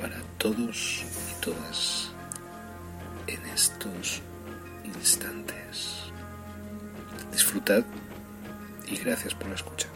[0.00, 2.10] para todos y todas
[3.26, 4.22] en estos
[4.82, 6.10] instantes.
[7.30, 7.84] Disfrutad
[8.88, 9.88] y gracias por la escucha.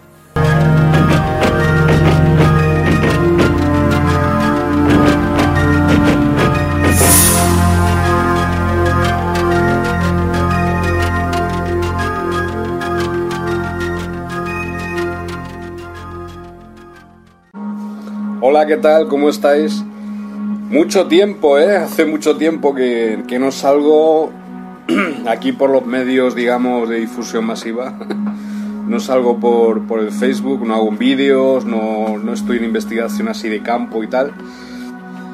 [18.43, 19.09] Hola, ¿qué tal?
[19.09, 19.82] ¿Cómo estáis?
[20.75, 21.77] Mucho tiempo, ¿eh?
[21.77, 24.33] Hace mucho tiempo que, que no salgo
[25.29, 27.95] aquí por los medios, digamos, de difusión masiva.
[28.89, 33.49] No salgo por, por el Facebook, no hago vídeos, no, no estoy en investigación así
[33.49, 34.33] de campo y tal.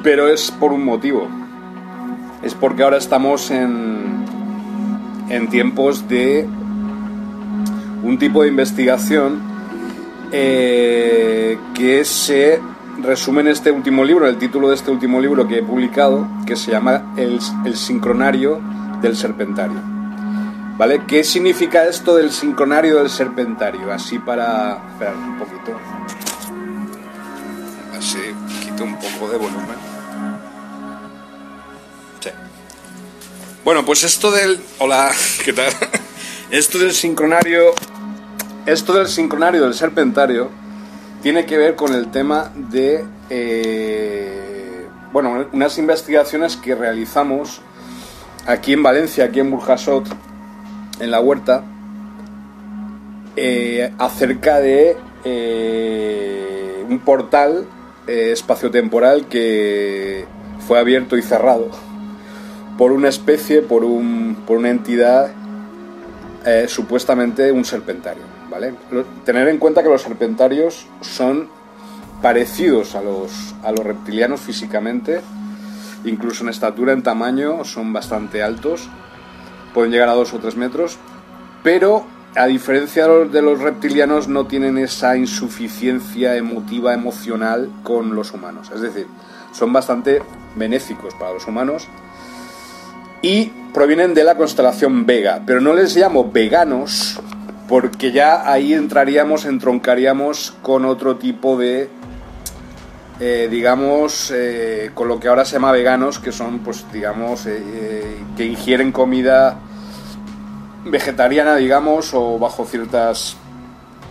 [0.05, 1.27] Pero es por un motivo.
[2.45, 4.25] Es porque ahora estamos en,
[5.31, 6.47] en tiempos de
[8.05, 9.41] un tipo de investigación
[10.31, 12.61] eh, que se
[13.03, 16.57] resume en este último libro, el título de este último libro que he publicado, que
[16.57, 18.61] se llama El, el sincronario
[19.01, 19.81] del serpentario.
[20.77, 21.03] ¿Vale?
[21.07, 23.93] ¿Qué significa esto del sincronario del serpentario?
[23.93, 24.83] Así para...
[24.93, 25.79] Esperad un poquito.
[27.99, 28.19] Así,
[28.63, 29.77] quito un poco de volumen.
[32.21, 32.31] Sí.
[33.63, 34.59] Bueno, pues esto del...
[34.79, 35.11] Hola,
[35.45, 35.71] ¿qué tal?
[36.51, 37.75] Esto del sincronario...
[38.65, 40.51] Esto del sincronario del serpentario
[41.23, 43.05] tiene que ver con el tema de...
[43.29, 47.61] eh, bueno, unas investigaciones que realizamos
[48.47, 50.07] aquí en Valencia, aquí en Burjasot,
[51.01, 51.65] en la huerta,
[53.37, 57.67] eh, acerca de eh, un portal
[58.07, 60.27] espaciotemporal que
[60.67, 61.71] fue abierto y cerrado
[62.77, 65.31] por una especie, por, un, por una entidad,
[66.67, 68.30] supuestamente un serpentario.
[69.25, 71.49] Tener en cuenta que los serpentarios son
[72.23, 75.21] parecidos a los, a los reptilianos físicamente,
[76.05, 78.89] incluso en estatura, en tamaño, son bastante altos,
[79.73, 80.99] pueden llegar a 2 o 3 metros,
[81.63, 82.05] pero
[82.37, 88.71] a diferencia de los reptilianos no tienen esa insuficiencia emotiva, emocional con los humanos.
[88.75, 89.07] Es decir,
[89.53, 90.23] son bastante
[90.55, 91.89] benéficos para los humanos
[93.23, 97.21] y provienen de la constelación Vega, pero no les llamo veganos
[97.71, 101.89] porque ya ahí entraríamos, entroncaríamos con otro tipo de,
[103.21, 108.25] eh, digamos, eh, con lo que ahora se llama veganos, que son, pues, digamos, eh,
[108.37, 109.61] que ingieren comida
[110.85, 113.37] vegetariana, digamos, o bajo ciertas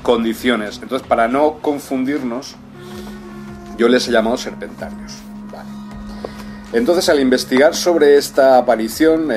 [0.04, 0.80] condiciones.
[0.82, 2.56] Entonces, para no confundirnos,
[3.78, 5.16] yo les he llamado serpentarios.
[6.72, 9.30] Entonces, al investigar sobre esta aparición,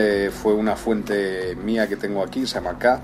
[0.43, 3.01] fue una fuente mía que tengo aquí, se llama K,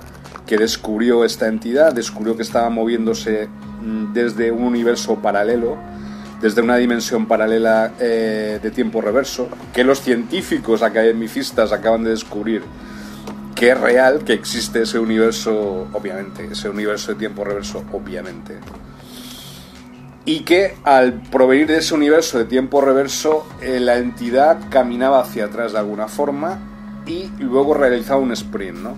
[0.49, 3.49] que descubrió esta entidad, descubrió que estaba moviéndose
[3.83, 5.77] mm, desde un universo paralelo,
[6.41, 12.63] desde una dimensión paralela eh, de tiempo reverso, que los científicos academicistas acaban de descubrir
[13.55, 18.59] que es real, que existe ese universo, obviamente, ese universo de tiempo reverso, obviamente
[20.29, 25.47] y que al provenir de ese universo de tiempo reverso, eh, la entidad caminaba hacia
[25.47, 26.59] atrás de alguna forma
[27.07, 28.95] y luego realizaba un sprint, ¿no?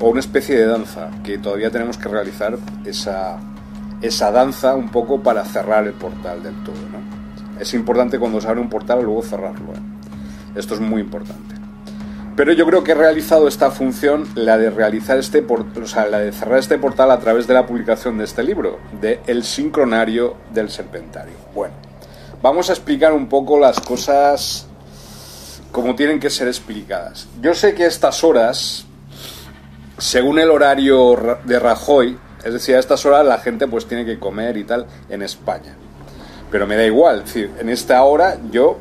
[0.00, 3.38] O una especie de danza, que todavía tenemos que realizar esa,
[4.00, 7.60] esa danza un poco para cerrar el portal del todo, ¿no?
[7.60, 9.98] Es importante cuando se abre un portal luego cerrarlo, ¿eh?
[10.54, 11.56] Esto es muy importante.
[12.38, 16.20] Pero yo creo que he realizado esta función, la de realizar este o sea, la
[16.20, 20.36] de cerrar este portal a través de la publicación de este libro, de El sincronario
[20.54, 21.34] del serpentario.
[21.52, 21.74] Bueno,
[22.40, 24.68] vamos a explicar un poco las cosas
[25.72, 27.26] como tienen que ser explicadas.
[27.42, 28.86] Yo sé que estas horas,
[29.98, 34.04] según el horario ra- de Rajoy, Es decir, a estas horas la gente pues tiene
[34.06, 35.74] que comer y tal en España.
[36.50, 38.78] Pero me da igual, es decir, en esta hora yo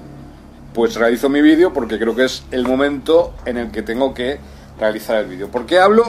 [0.73, 4.37] pues realizo mi vídeo porque creo que es el momento en el que tengo que
[4.79, 5.49] realizar el vídeo.
[5.49, 6.05] ¿Por qué hablo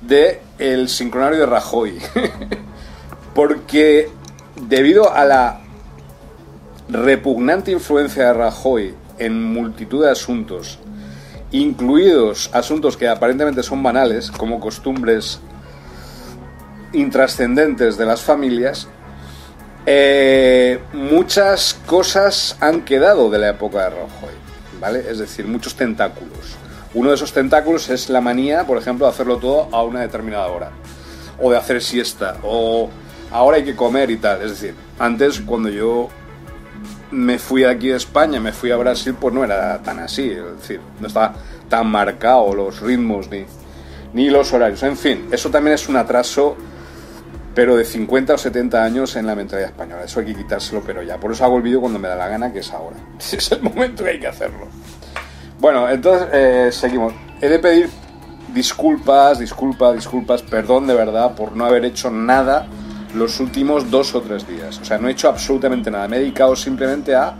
[0.00, 1.98] de el sincronario de Rajoy?
[3.34, 4.08] porque
[4.56, 5.60] debido a la
[6.88, 10.78] repugnante influencia de Rajoy en multitud de asuntos,
[11.52, 15.40] incluidos asuntos que aparentemente son banales, como costumbres
[16.92, 18.88] intrascendentes de las familias,
[19.84, 24.34] eh, muchas cosas han quedado de la época de Rajoy,
[24.80, 25.04] ¿vale?
[25.08, 26.56] Es decir, muchos tentáculos.
[26.94, 30.46] Uno de esos tentáculos es la manía, por ejemplo, de hacerlo todo a una determinada
[30.48, 30.70] hora,
[31.40, 32.90] o de hacer siesta, o
[33.30, 34.42] ahora hay que comer y tal.
[34.42, 36.08] Es decir, antes cuando yo
[37.12, 40.60] me fui aquí de España, me fui a Brasil, pues no era tan así, es
[40.60, 41.34] decir, no estaba
[41.68, 43.44] tan marcado los ritmos ni,
[44.14, 44.82] ni los horarios.
[44.82, 46.56] En fin, eso también es un atraso,
[47.54, 50.04] pero de 50 o 70 años en la mentalidad española.
[50.04, 51.18] Eso hay que quitárselo, pero ya.
[51.18, 52.96] Por eso hago el vídeo cuando me da la gana, que es ahora.
[53.18, 54.68] Es el momento que hay que hacerlo.
[55.60, 57.12] Bueno, entonces eh, seguimos.
[57.40, 57.90] He de pedir
[58.54, 62.66] disculpas, disculpas, disculpas, perdón de verdad por no haber hecho nada
[63.14, 64.78] los últimos dos o tres días.
[64.80, 66.08] O sea, no he hecho absolutamente nada.
[66.08, 67.34] Me he dedicado simplemente a.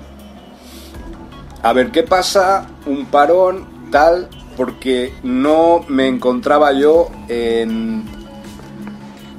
[1.63, 8.05] A ver qué pasa, un parón, tal, porque no me encontraba yo en.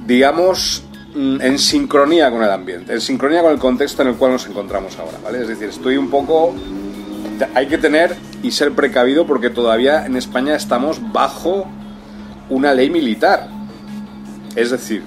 [0.06, 0.84] digamos,
[1.14, 4.46] mm, en sincronía con el ambiente, en sincronía con el contexto en el cual nos
[4.46, 5.42] encontramos ahora, ¿vale?
[5.42, 6.54] Es decir, estoy un poco.
[7.54, 11.66] Hay que tener y ser precavido porque todavía en España estamos bajo
[12.48, 13.48] una ley militar.
[14.54, 15.02] Es decir,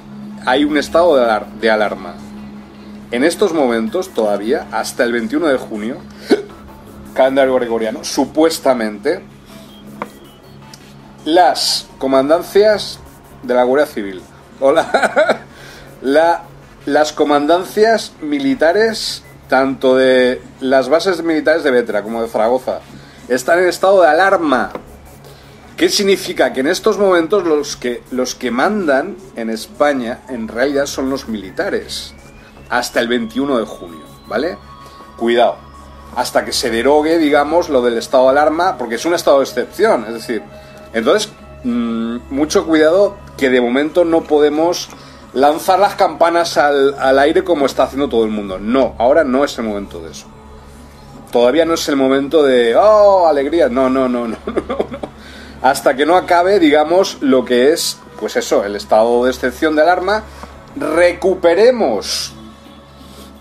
[0.47, 1.17] hay un estado
[1.59, 2.15] de, alarma.
[3.11, 5.97] En estos momentos, todavía, hasta el 21 de junio,
[7.13, 9.21] calendario gregoriano, supuestamente,
[11.25, 12.97] las comandancias
[13.43, 14.21] de la Guardia Civil
[14.61, 14.71] o
[16.01, 16.43] la,
[16.85, 22.79] las comandancias militares, tanto de las bases militares de Vetra como de Zaragoza,
[23.27, 24.71] están en estado de alarma
[25.77, 26.53] ¿Qué significa?
[26.53, 31.27] Que en estos momentos los que, los que mandan en España en realidad son los
[31.27, 32.15] militares.
[32.67, 34.57] Hasta el 21 de junio, ¿vale?
[35.17, 35.57] Cuidado.
[36.15, 39.43] Hasta que se derogue, digamos, lo del estado de alarma, porque es un estado de
[39.43, 40.05] excepción.
[40.07, 40.41] Es decir,
[40.93, 41.31] entonces,
[41.63, 44.89] mm, mucho cuidado que de momento no podemos
[45.33, 48.57] lanzar las campanas al, al aire como está haciendo todo el mundo.
[48.57, 50.25] No, ahora no es el momento de eso.
[51.31, 53.69] Todavía no es el momento de, oh, alegría.
[53.69, 55.16] No, no, no, no, no, no
[55.61, 59.81] hasta que no acabe, digamos, lo que es, pues eso, el estado de excepción de
[59.81, 60.23] alarma,
[60.75, 62.33] recuperemos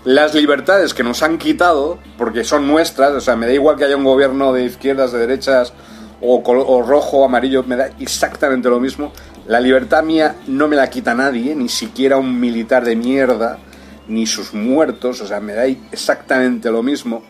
[0.03, 3.85] las libertades que nos han quitado, porque son nuestras, o sea, me da igual que
[3.85, 5.73] haya un gobierno de izquierdas, de derechas,
[6.21, 9.11] o, o rojo, amarillo, me da exactamente lo mismo.
[9.47, 13.59] La libertad mía no me la quita nadie, ni siquiera un militar de mierda,
[14.07, 17.23] ni sus muertos, o sea, me da exactamente lo mismo.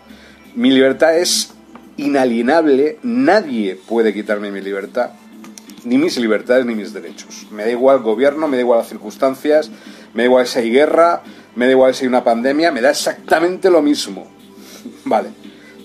[0.56, 1.54] Mi libertad es
[1.98, 5.12] inalienable, nadie puede quitarme mi libertad,
[5.84, 7.48] ni mis libertades ni mis derechos.
[7.52, 9.70] Me da igual el gobierno, me da igual las circunstancias,
[10.14, 11.24] me da igual si hay guerra,
[11.56, 14.28] me da igual si hay una pandemia, me da exactamente lo mismo.
[15.06, 15.30] Vale,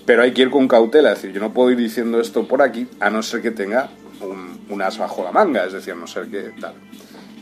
[0.05, 2.61] pero hay que ir con cautela, es decir, yo no puedo ir diciendo esto por
[2.61, 3.89] aquí a no ser que tenga
[4.21, 6.75] un, un as bajo la manga, es decir, a no ser que tal.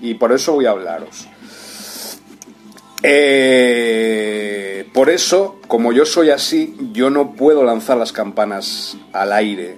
[0.01, 1.27] Y por eso voy a hablaros.
[3.03, 9.77] Eh, por eso, como yo soy así, yo no puedo lanzar las campanas al aire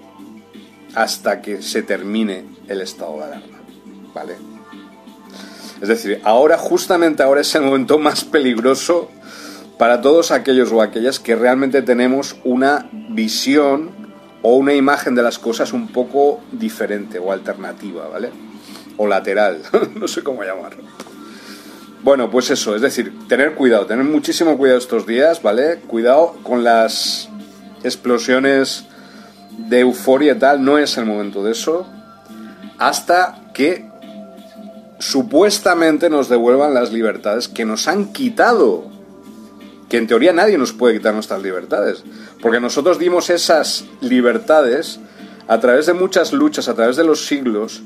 [0.96, 3.60] hasta que se termine el estado de alarma.
[4.14, 4.36] ¿Vale?
[5.82, 9.10] Es decir, ahora, justamente ahora es el momento más peligroso
[9.78, 13.92] para todos aquellos o aquellas que realmente tenemos una visión
[14.42, 18.30] o una imagen de las cosas un poco diferente o alternativa, ¿vale?
[18.98, 19.62] O lateral,
[19.96, 20.84] no sé cómo llamarlo.
[22.04, 25.80] Bueno, pues eso, es decir, tener cuidado, tener muchísimo cuidado estos días, ¿vale?
[25.88, 27.30] Cuidado con las
[27.82, 28.84] explosiones
[29.58, 31.88] de euforia y tal, no es el momento de eso,
[32.78, 33.90] hasta que
[35.00, 38.92] supuestamente nos devuelvan las libertades que nos han quitado.
[39.88, 42.04] Que en teoría nadie nos puede quitar nuestras libertades,
[42.42, 45.00] porque nosotros dimos esas libertades
[45.48, 47.84] a través de muchas luchas, a través de los siglos,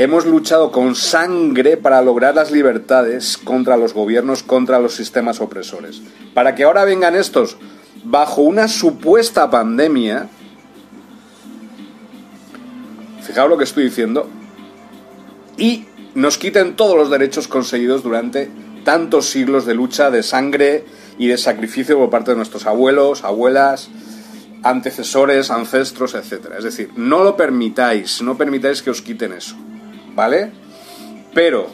[0.00, 6.02] Hemos luchado con sangre para lograr las libertades contra los gobiernos, contra los sistemas opresores.
[6.34, 7.56] Para que ahora vengan estos
[8.04, 10.28] bajo una supuesta pandemia,
[13.22, 14.28] fijaos lo que estoy diciendo,
[15.56, 18.48] y nos quiten todos los derechos conseguidos durante
[18.84, 20.84] tantos siglos de lucha, de sangre
[21.18, 23.90] y de sacrificio por parte de nuestros abuelos, abuelas,
[24.62, 26.50] antecesores, ancestros, etc.
[26.56, 29.56] Es decir, no lo permitáis, no permitáis que os quiten eso.
[30.18, 30.50] ¿Vale?
[31.32, 31.68] Pero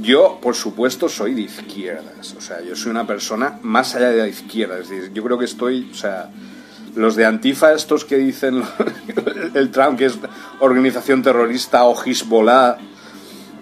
[0.00, 2.36] yo, por supuesto, soy de izquierdas.
[2.38, 4.78] O sea, yo soy una persona más allá de la izquierda.
[4.78, 6.30] Es decir, yo creo que estoy, o sea,
[6.94, 8.62] los de Antifa, estos que dicen
[9.54, 10.18] el Trump que es
[10.60, 12.78] organización terrorista o Hezbollah.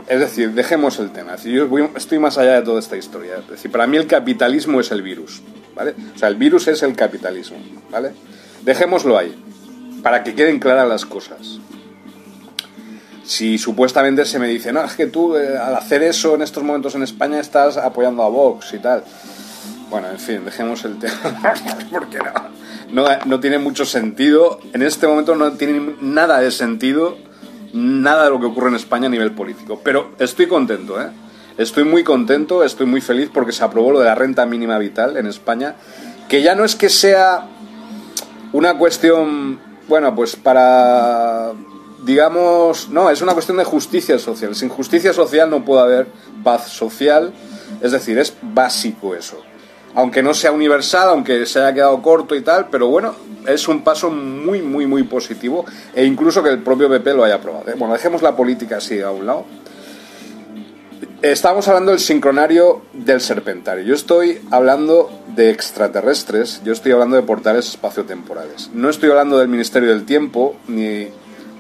[0.07, 1.37] Es decir, dejemos el tema.
[1.37, 3.39] yo estoy más allá de toda esta historia.
[3.39, 5.41] Es decir, para mí el capitalismo es el virus.
[5.75, 5.95] ¿Vale?
[6.15, 7.57] O sea, el virus es el capitalismo.
[7.91, 8.13] ¿Vale?
[8.63, 9.35] Dejémoslo ahí.
[10.03, 11.61] Para que queden claras las cosas
[13.29, 16.65] si supuestamente se me dice, no, es que tú eh, al hacer eso en estos
[16.65, 19.05] momentos en España estás apoyando a Vox y tal.
[19.91, 21.15] Bueno, en fin, dejemos el tema,
[21.91, 22.19] porque
[22.91, 24.61] no, no, no tiene mucho sentido.
[24.73, 27.19] En este momento no tiene nada de sentido,
[27.75, 29.79] nada de lo que ocurre en España a nivel político.
[29.85, 31.11] Pero estoy contento, ¿eh?
[31.59, 35.19] Estoy muy contento, estoy muy feliz porque se aprobó lo de la renta mínima vital
[35.19, 35.75] en España,
[36.31, 37.47] que ya no es que sea
[38.53, 41.53] una cuestión, bueno, pues para
[42.05, 44.55] digamos, no, es una cuestión de justicia social.
[44.55, 46.07] Sin justicia social no puede haber
[46.43, 47.33] paz social,
[47.81, 49.41] es decir, es básico eso.
[49.95, 53.15] Aunque no sea universal, aunque se haya quedado corto y tal, pero bueno,
[53.47, 55.65] es un paso muy, muy, muy positivo
[55.95, 57.69] e incluso que el propio PP lo haya aprobado.
[57.69, 57.75] ¿eh?
[57.77, 59.45] Bueno, dejemos la política así a un lado.
[61.23, 63.83] Estamos hablando del sincronario del serpentario.
[63.85, 68.71] Yo estoy hablando de extraterrestres, yo estoy hablando de portales espaciotemporales.
[68.73, 71.09] No estoy hablando del Ministerio del Tiempo, ni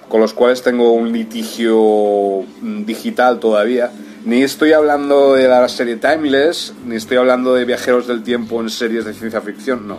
[0.08, 3.90] con los cuales tengo un litigio mm, digital todavía.
[4.24, 8.70] Ni estoy hablando de la serie Timeless, ni estoy hablando de viajeros del tiempo en
[8.70, 9.98] series de ciencia ficción, no.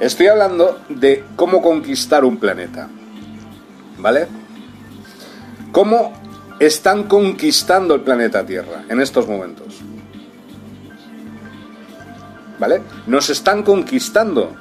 [0.00, 2.88] Estoy hablando de cómo conquistar un planeta.
[3.98, 4.26] ¿Vale?
[5.72, 6.12] ¿Cómo
[6.58, 9.80] están conquistando el planeta Tierra en estos momentos?
[12.58, 12.82] ¿Vale?
[13.06, 14.54] Nos están conquistando.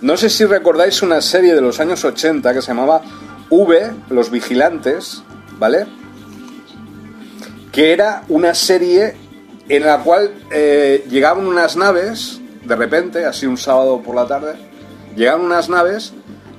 [0.00, 3.02] No sé si recordáis una serie de los años 80 que se llamaba
[3.50, 5.22] V, Los Vigilantes,
[5.58, 5.86] ¿vale?
[7.72, 9.14] Que era una serie
[9.68, 14.54] en la cual eh, llegaban unas naves, de repente, así un sábado por la tarde,
[15.16, 16.12] llegaban unas naves,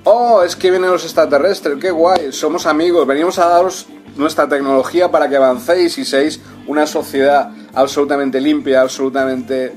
[0.04, 5.10] oh, es que vienen los extraterrestres, qué guay, somos amigos, venimos a daros nuestra tecnología
[5.10, 9.74] para que avancéis y seáis una sociedad absolutamente limpia, absolutamente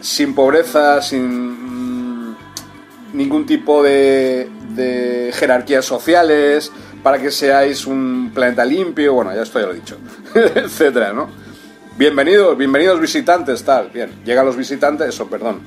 [0.00, 2.36] sin pobreza, sin
[3.12, 9.60] ningún tipo de, de jerarquías sociales, para que seáis un planeta limpio, bueno, ya esto
[9.60, 9.96] ya lo he dicho,
[10.34, 11.28] etcétera, ¿no?
[11.96, 15.60] Bienvenidos, bienvenidos visitantes, tal, bien, llegan los visitantes, eso, perdón.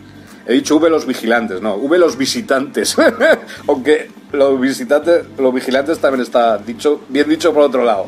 [0.46, 2.96] He dicho V los vigilantes, no, V los visitantes.
[3.68, 8.08] Aunque los visitantes, los vigilantes también está dicho, bien dicho por otro lado.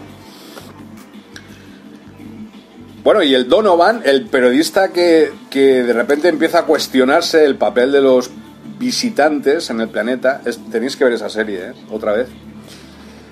[3.04, 7.92] Bueno, y el Donovan, el periodista que, que de repente empieza a cuestionarse el papel
[7.92, 8.30] de los
[8.78, 10.42] visitantes en el planeta.
[10.72, 11.74] tenéis que ver esa serie, ¿eh?
[11.90, 12.28] Otra vez.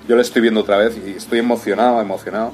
[0.08, 2.52] Yo la estoy viendo otra vez y estoy emocionado, emocionado.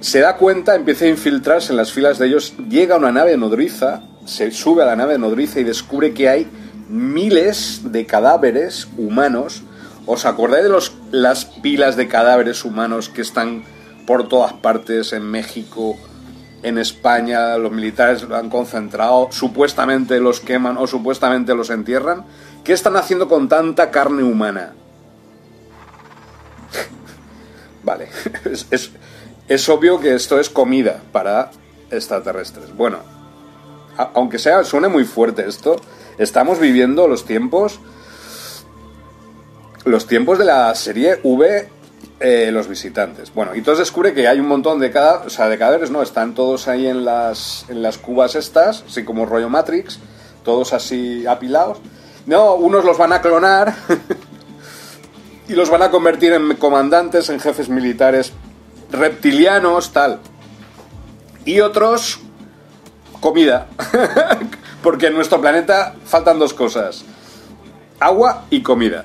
[0.00, 4.02] Se da cuenta, empieza a infiltrarse en las filas de ellos, llega una nave nodriza,
[4.24, 6.46] se sube a la nave nodriza y descubre que hay
[6.88, 9.62] miles de cadáveres humanos.
[10.06, 13.62] ¿Os acordáis de los, las pilas de cadáveres humanos que están
[14.06, 15.96] por todas partes en México,
[16.62, 22.24] en España los militares lo han concentrado, supuestamente los queman o supuestamente los entierran.
[22.64, 24.74] ¿Qué están haciendo con tanta carne humana?
[27.82, 28.08] vale,
[29.48, 31.50] es, obvio que esto es comida para
[31.90, 32.74] extraterrestres.
[32.76, 32.98] Bueno,
[34.14, 35.76] aunque sea, suene muy fuerte esto,
[36.18, 37.80] estamos viviendo los tiempos...
[39.86, 41.66] Los tiempos de la serie V
[42.20, 43.32] eh, los visitantes.
[43.34, 46.02] Bueno, y entonces descubre que hay un montón de, cada, o sea, de cadáveres, ¿no?
[46.02, 49.98] Están todos ahí en las, en las cubas estas, así como rollo Matrix,
[50.44, 51.78] todos así apilados.
[52.26, 53.74] No, unos los van a clonar
[55.48, 58.32] y los van a convertir en comandantes, en jefes militares
[58.90, 60.20] reptilianos, tal.
[61.44, 62.20] Y otros,
[63.20, 63.66] comida.
[64.82, 67.04] Porque en nuestro planeta faltan dos cosas.
[67.98, 69.04] Agua y comida.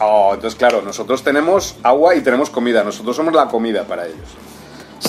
[0.00, 4.28] Oh, entonces claro, nosotros tenemos agua y tenemos comida, nosotros somos la comida para ellos.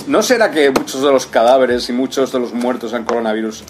[0.08, 3.64] ¿No será que muchos de los cadáveres y muchos de los muertos en coronavirus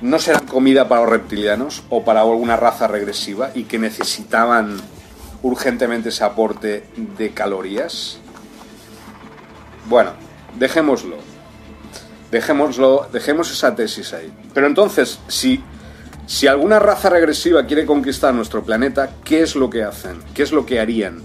[0.00, 4.76] no serán comida para los reptilianos o para alguna raza regresiva y que necesitaban
[5.42, 8.18] urgentemente ese aporte de calorías?
[9.88, 10.12] Bueno,
[10.58, 11.16] dejémoslo.
[12.30, 14.32] Dejémoslo, dejemos esa tesis ahí.
[14.52, 15.62] Pero entonces, si
[16.26, 20.18] si alguna raza regresiva quiere conquistar nuestro planeta, ¿qué es lo que hacen?
[20.34, 21.22] ¿Qué es lo que harían?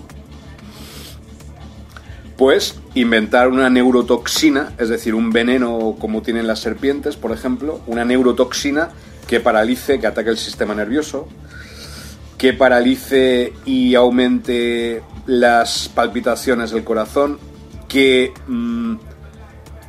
[2.38, 8.06] Pues inventar una neurotoxina, es decir, un veneno como tienen las serpientes, por ejemplo, una
[8.06, 8.90] neurotoxina
[9.28, 11.28] que paralice, que ataque el sistema nervioso,
[12.38, 17.40] que paralice y aumente las palpitaciones del corazón,
[17.88, 18.96] que mm,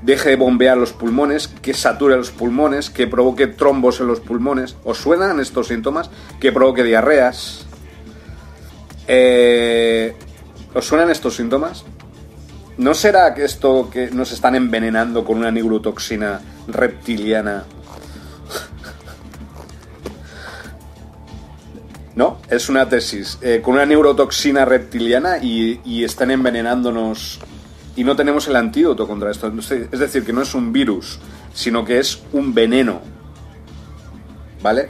[0.03, 4.77] deje de bombear los pulmones, que sature los pulmones, que provoque trombos en los pulmones.
[4.85, 6.11] ¿Os suenan estos síntomas?
[6.41, 7.67] Que provoque diarreas.
[9.07, 10.15] Eh,
[10.75, 11.85] ¿Os suenan estos síntomas?
[12.79, 17.65] ¿No será que esto que nos están envenenando con una neurotoxina reptiliana?
[22.15, 23.39] No, es una tesis.
[23.41, 27.41] Eh, con una neurotoxina reptiliana y, y están envenenándonos
[27.97, 29.53] y no tenemos el antídoto contra esto.
[29.59, 31.19] Es decir, que no es un virus,
[31.53, 33.01] sino que es un veneno.
[34.63, 34.89] ¿Vale?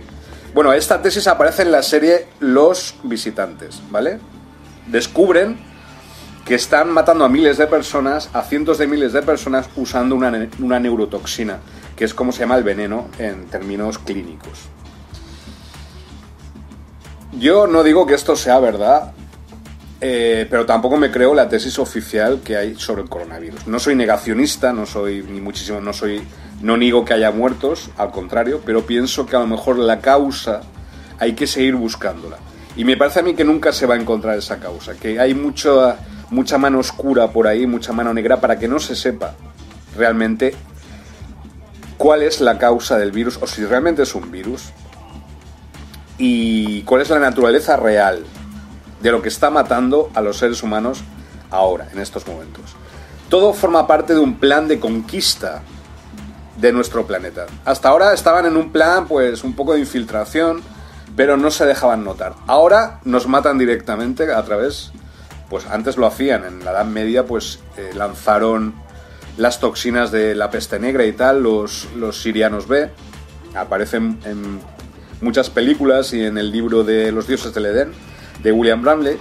[0.54, 4.18] Bueno, esta tesis aparece en la serie Los Visitantes, ¿vale?
[4.86, 5.56] Descubren
[6.44, 10.48] que están matando a miles de personas, a cientos de miles de personas, usando una,
[10.58, 11.60] una neurotoxina,
[11.96, 14.68] que es como se llama el veneno en términos clínicos.
[17.38, 19.12] Yo no digo que esto sea verdad,
[20.04, 23.68] eh, pero tampoco me creo la tesis oficial que hay sobre el coronavirus.
[23.68, 26.20] No soy negacionista, no soy ni muchísimo, no soy,
[26.60, 30.62] no niego que haya muertos, al contrario, pero pienso que a lo mejor la causa
[31.20, 32.38] hay que seguir buscándola.
[32.76, 35.34] Y me parece a mí que nunca se va a encontrar esa causa, que hay
[35.34, 35.98] mucha,
[36.30, 39.36] mucha mano oscura por ahí, mucha mano negra para que no se sepa
[39.96, 40.52] realmente
[41.96, 44.72] cuál es la causa del virus o si realmente es un virus
[46.18, 48.24] y cuál es la naturaleza real
[49.02, 51.02] de lo que está matando a los seres humanos
[51.50, 52.76] ahora, en estos momentos.
[53.28, 55.62] Todo forma parte de un plan de conquista
[56.56, 57.46] de nuestro planeta.
[57.64, 60.62] Hasta ahora estaban en un plan, pues, un poco de infiltración,
[61.16, 62.34] pero no se dejaban notar.
[62.46, 64.92] Ahora nos matan directamente a través,
[65.50, 68.74] pues antes lo hacían, en la Edad Media, pues eh, lanzaron
[69.36, 72.90] las toxinas de la peste negra y tal, los, los sirianos B,
[73.54, 74.60] aparecen en
[75.20, 78.11] muchas películas y en el libro de los dioses del Edén
[78.42, 79.18] de William Bramley.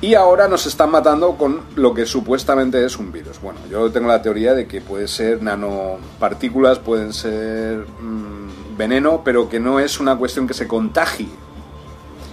[0.00, 3.40] Y ahora nos están matando con lo que supuestamente es un virus.
[3.40, 9.48] Bueno, yo tengo la teoría de que puede ser nanopartículas, pueden ser mm, veneno, pero
[9.48, 11.28] que no es una cuestión que se contagie.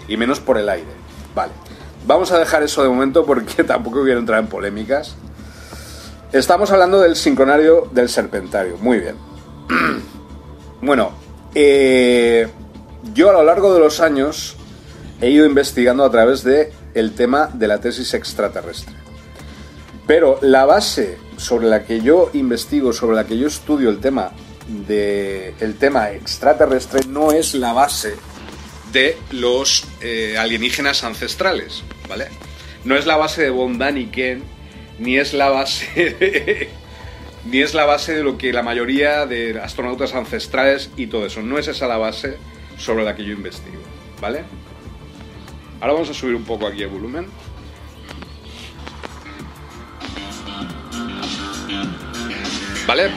[0.08, 0.92] Y menos por el aire.
[1.34, 1.54] Vale.
[2.06, 5.16] Vamos a dejar eso de momento porque tampoco quiero entrar en polémicas.
[6.32, 8.78] Estamos hablando del sincronario del serpentario.
[8.78, 9.16] Muy bien.
[10.82, 11.14] bueno,
[11.56, 12.48] eh,
[13.14, 14.55] yo a lo largo de los años
[15.22, 18.96] he ido investigando a través de el tema de la tesis extraterrestre.
[20.08, 24.32] Pero la base sobre la que yo investigo, sobre la que yo estudio el tema
[24.88, 28.16] de el tema extraterrestre no es la base
[28.92, 32.28] de los eh, alienígenas ancestrales, ¿vale?
[32.84, 34.44] No es la base de Von y Ken,
[35.00, 36.70] ni es la base de,
[37.46, 41.42] ni es la base de lo que la mayoría de astronautas ancestrales y todo eso.
[41.42, 42.38] No es esa la base
[42.78, 43.82] sobre la que yo investigo,
[44.22, 44.44] ¿vale?
[45.86, 47.28] Ahora vamos a subir un poco aquí el volumen.
[52.88, 53.12] ¿Vale?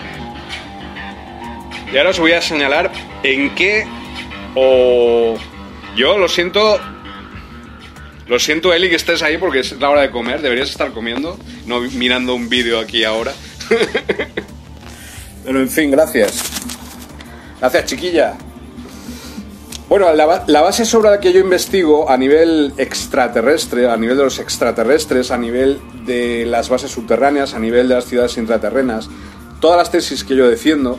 [1.90, 3.87] Y ahora os voy a señalar en qué
[4.54, 5.38] o...
[5.96, 6.78] Yo lo siento...
[8.26, 10.42] Lo siento, Eli, que estés ahí porque es la hora de comer.
[10.42, 13.33] Deberías estar comiendo, no mirando un vídeo aquí ahora.
[15.42, 16.44] Pero en fin, gracias.
[17.61, 18.37] Gracias, chiquilla.
[19.88, 24.38] Bueno, la, base sobre la que yo investigo a nivel extraterrestre, a nivel de los
[24.38, 29.09] extraterrestres, a nivel de las bases subterráneas, a nivel de las ciudades intraterrenas,
[29.61, 30.98] todas las tesis que yo defiendo,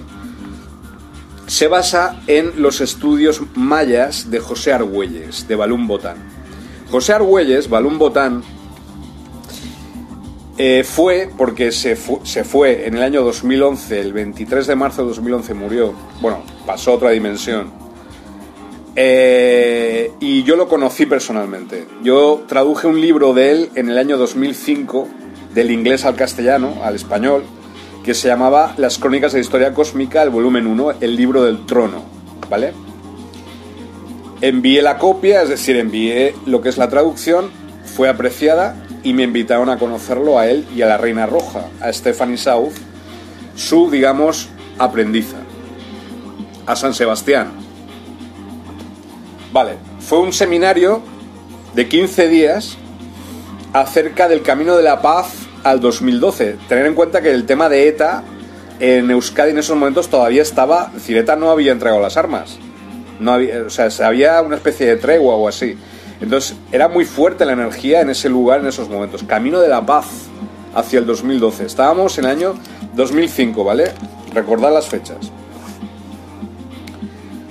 [1.45, 6.17] se basa en los estudios mayas de José Argüelles, de Balún Botán.
[6.89, 8.41] José Argüelles, Balún Botán,
[10.57, 15.09] eh, fue, porque se, se fue en el año 2011, el 23 de marzo de
[15.09, 17.88] 2011 murió, bueno, pasó a otra dimensión,
[19.01, 21.87] eh, y yo lo conocí personalmente.
[22.03, 25.07] Yo traduje un libro de él en el año 2005,
[25.53, 27.45] del inglés al castellano, al español,
[28.03, 32.03] que se llamaba Las Crónicas de Historia Cósmica, el volumen 1, el libro del trono,
[32.49, 32.73] ¿vale?
[34.41, 37.51] Envié la copia, es decir, envié lo que es la traducción,
[37.85, 41.93] fue apreciada y me invitaron a conocerlo a él y a la Reina Roja, a
[41.93, 42.73] Stephanie South,
[43.55, 45.37] su, digamos, aprendiza,
[46.65, 47.68] a San Sebastián,
[49.51, 51.01] Vale, fue un seminario
[51.73, 52.77] de 15 días
[53.73, 55.33] acerca del camino de la paz
[55.63, 56.57] al 2012.
[56.67, 58.23] Tener en cuenta que el tema de ETA
[58.79, 62.59] en Euskadi en esos momentos todavía estaba, es ETA no había entregado las armas.
[63.19, 65.75] No había, o sea, había una especie de tregua o así.
[66.21, 69.23] Entonces, era muy fuerte la energía en ese lugar en esos momentos.
[69.23, 70.05] Camino de la paz
[70.75, 71.65] hacia el 2012.
[71.65, 72.55] Estábamos en el año
[72.95, 73.91] 2005, ¿vale?
[74.33, 75.31] Recordad las fechas.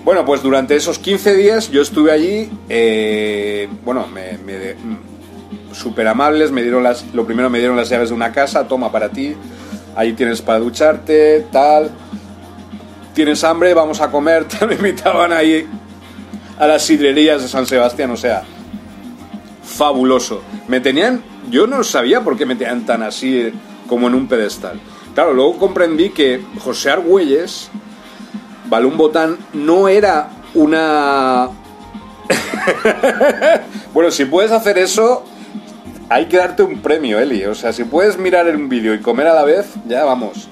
[0.09, 4.38] Bueno, pues durante esos 15 días yo estuve allí, eh, bueno, me,
[5.75, 8.90] súper amables, me dieron las, lo primero me dieron las llaves de una casa, toma
[8.90, 9.37] para ti,
[9.94, 11.90] ahí tienes para ducharte, tal.
[13.12, 15.66] Tienes hambre, vamos a comer, te lo invitaban ahí
[16.59, 18.44] a las sidrerías de San Sebastián, o sea,
[19.62, 20.40] fabuloso.
[20.68, 23.53] Me tenían, yo no sabía por qué me tenían tan así eh,
[23.87, 24.81] como en un pedestal.
[25.12, 27.71] Claro, luego comprendí que José Argüelles,
[28.68, 31.48] Balún Botán, no era una...
[33.94, 35.24] bueno, si puedes hacer eso,
[36.09, 37.44] hay que darte un premio, Eli.
[37.46, 40.48] O sea, si puedes mirar un vídeo y comer a la vez, ya vamos.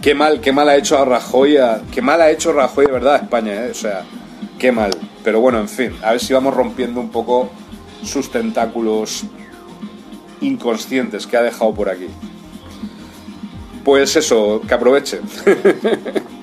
[0.00, 1.58] Qué mal, qué mal ha hecho a Rajoy,
[1.90, 3.70] qué mal ha hecho Rajoy de verdad España, ¿eh?
[3.70, 4.04] O sea,
[4.58, 4.90] qué mal.
[5.24, 7.50] Pero bueno, en fin, a ver si vamos rompiendo un poco
[8.02, 9.24] sus tentáculos
[10.40, 12.08] inconscientes que ha dejado por aquí.
[13.82, 15.20] Pues eso, que aproveche.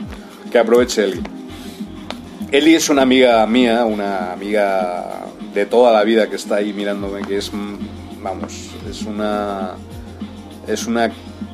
[0.52, 1.22] que aproveche Eli.
[2.52, 7.22] Eli es una amiga mía, una amiga de toda la vida que está ahí mirándome,
[7.22, 7.50] que es,
[8.22, 9.72] vamos, es una,
[10.68, 11.12] es una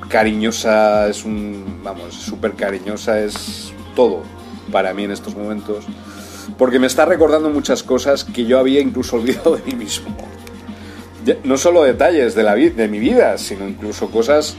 [0.09, 4.23] cariñosa, es un, vamos, súper cariñosa, es todo
[4.71, 5.85] para mí en estos momentos,
[6.57, 10.07] porque me está recordando muchas cosas que yo había incluso olvidado de mí mismo.
[11.43, 14.55] No solo detalles de, la, de mi vida, sino incluso cosas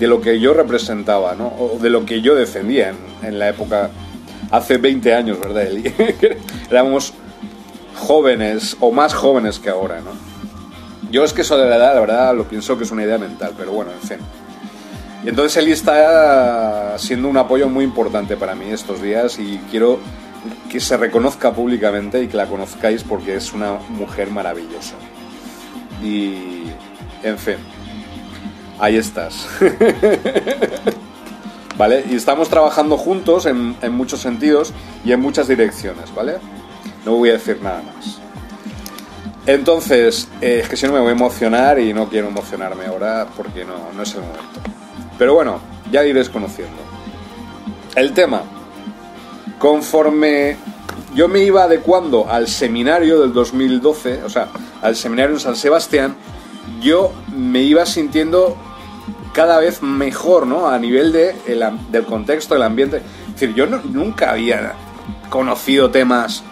[0.00, 1.48] de lo que yo representaba, ¿no?
[1.48, 3.90] O de lo que yo defendía en, la época,
[4.50, 5.94] hace 20 años, ¿verdad, Eli?
[6.70, 7.12] Éramos
[7.96, 10.12] jóvenes o más jóvenes que ahora, ¿no?
[11.10, 13.18] Yo es que eso de la edad, la verdad, lo pienso que es una idea
[13.18, 14.18] mental, pero bueno, en fin.
[15.22, 19.98] Y entonces Eli está siendo un apoyo muy importante para mí estos días y quiero
[20.70, 24.94] que se reconozca públicamente y que la conozcáis porque es una mujer maravillosa.
[26.02, 26.62] Y,
[27.22, 27.56] en fin,
[28.80, 29.46] ahí estás.
[31.76, 32.04] ¿Vale?
[32.10, 34.72] Y estamos trabajando juntos en, muchos sentidos
[35.04, 36.36] y en muchas direcciones, ¿vale?
[37.06, 38.18] No voy a decir nada más.
[39.46, 43.26] Entonces, eh, es que si no me voy a emocionar y no quiero emocionarme ahora
[43.34, 44.60] porque no, no es el momento.
[45.16, 46.76] Pero bueno, ya iréis conociendo.
[47.94, 48.42] El tema.
[49.58, 50.56] Conforme
[51.14, 54.48] yo me iba adecuando al seminario del 2012, o sea,
[54.82, 56.14] al seminario en San Sebastián,
[56.80, 58.56] yo me iba sintiendo
[59.32, 60.68] cada vez mejor, ¿no?
[60.68, 61.34] A nivel de,
[61.90, 62.98] del contexto, del ambiente.
[62.98, 64.74] Es decir, yo nunca había
[65.28, 66.42] conocido temas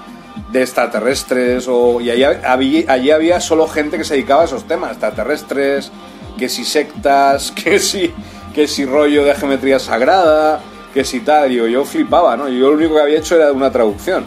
[0.53, 4.65] de extraterrestres o, y allí había, allí había solo gente que se dedicaba a esos
[4.65, 5.91] temas, extraterrestres,
[6.39, 8.13] que si sectas, que si,
[8.55, 10.61] que rollo de geometría sagrada,
[10.95, 12.49] que si tal, yo, yo flipaba, ¿no?
[12.49, 14.25] Yo lo único que había hecho era una traducción.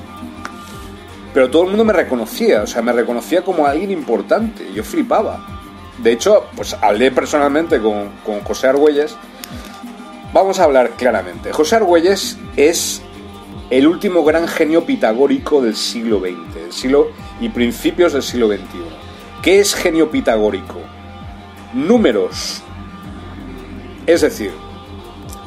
[1.34, 5.61] Pero todo el mundo me reconocía, o sea, me reconocía como alguien importante, yo flipaba.
[6.04, 8.12] De hecho, pues hablé personalmente con,
[8.44, 9.16] José Argüelles.
[10.34, 11.52] Vamos a hablar claramente.
[11.52, 13.02] José Argüelles es
[13.70, 18.62] el último gran genio pitagórico del siglo XX siglo, y principios del siglo XXI.
[19.42, 20.80] ¿Qué es genio pitagórico?
[21.74, 22.62] Números.
[24.06, 24.52] Es decir,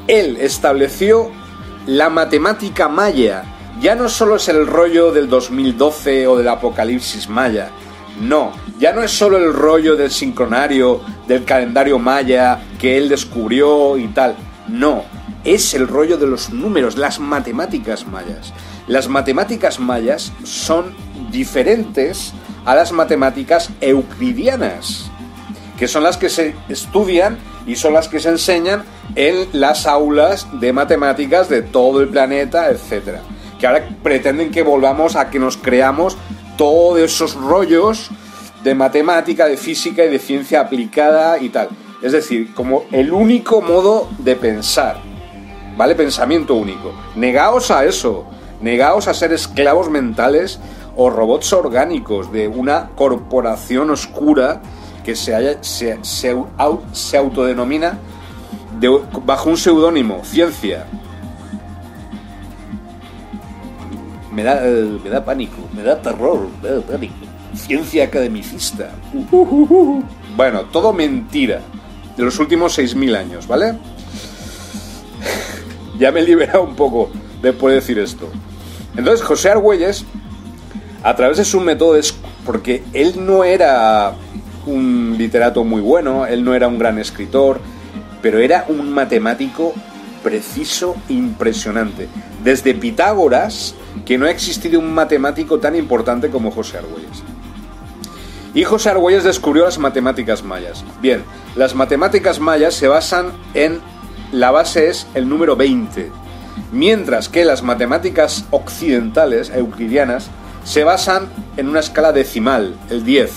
[0.06, 1.30] él estableció
[1.86, 3.44] la matemática maya.
[3.80, 7.70] Ya no solo es el rollo del 2012 o del apocalipsis maya,
[8.20, 13.96] no, ya no es solo el rollo del sincronario, del calendario maya que él descubrió
[13.96, 14.36] y tal.
[14.68, 15.04] No,
[15.44, 18.52] es el rollo de los números, las matemáticas mayas.
[18.86, 20.94] Las matemáticas mayas son
[21.30, 22.32] diferentes
[22.64, 25.10] a las matemáticas euclidianas,
[25.78, 28.84] que son las que se estudian y son las que se enseñan
[29.16, 33.18] en las aulas de matemáticas de todo el planeta, etc.
[33.58, 36.16] Que ahora pretenden que volvamos a que nos creamos
[36.56, 38.10] todos esos rollos
[38.62, 41.68] de matemática, de física y de ciencia aplicada y tal.
[42.02, 44.98] Es decir, como el único modo de pensar.
[45.76, 45.94] ¿Vale?
[45.94, 46.92] Pensamiento único.
[47.16, 48.26] Negaos a eso.
[48.60, 50.60] Negaos a ser esclavos mentales
[50.96, 54.62] o robots orgánicos de una corporación oscura
[55.04, 57.98] que se, haya, se, se, autodenomina
[59.24, 60.86] bajo un seudónimo, ciencia.
[64.34, 67.14] Me da, me da pánico, me da terror, me da pánico.
[67.54, 68.90] Ciencia academicista.
[70.36, 71.60] Bueno, todo mentira.
[72.16, 73.74] De los últimos 6.000 años, ¿vale?
[75.98, 77.10] ya me he liberado un poco
[77.42, 78.28] después de decir esto.
[78.96, 80.04] Entonces, José Argüelles,
[81.02, 81.98] a través de su método,
[82.44, 84.14] porque él no era
[84.66, 87.60] un literato muy bueno, él no era un gran escritor,
[88.22, 89.74] pero era un matemático
[90.22, 92.08] preciso, impresionante.
[92.42, 97.22] Desde Pitágoras que no ha existido un matemático tan importante como José Argüelles.
[98.54, 100.84] Y José Argüelles descubrió las matemáticas mayas.
[101.00, 101.24] Bien,
[101.56, 103.80] las matemáticas mayas se basan en...
[104.32, 106.10] La base es el número 20,
[106.72, 110.28] mientras que las matemáticas occidentales, euclidianas,
[110.64, 113.30] se basan en una escala decimal, el 10.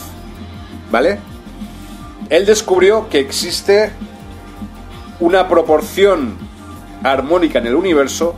[0.91, 1.19] ¿Vale?
[2.29, 3.91] Él descubrió que existe
[5.19, 6.35] una proporción
[7.03, 8.35] armónica en el universo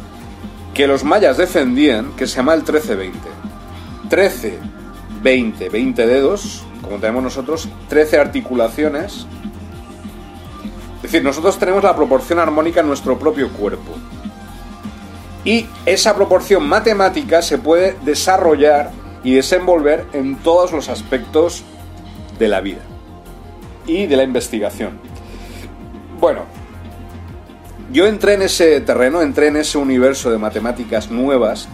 [0.79, 3.11] que los mayas defendían, que se llama el 13-20.
[4.07, 4.59] 13,
[5.21, 9.27] 20, 20 dedos, como tenemos nosotros, 13 articulaciones.
[10.95, 13.91] Es decir, nosotros tenemos la proporción armónica en nuestro propio cuerpo.
[15.43, 21.65] Y esa proporción matemática se puede desarrollar y desenvolver en todos los aspectos
[22.39, 22.83] de la vida
[23.85, 24.97] y de la investigación.
[26.21, 26.43] Bueno,
[27.91, 31.67] yo entré en ese terreno, entré en ese universo de matemáticas nuevas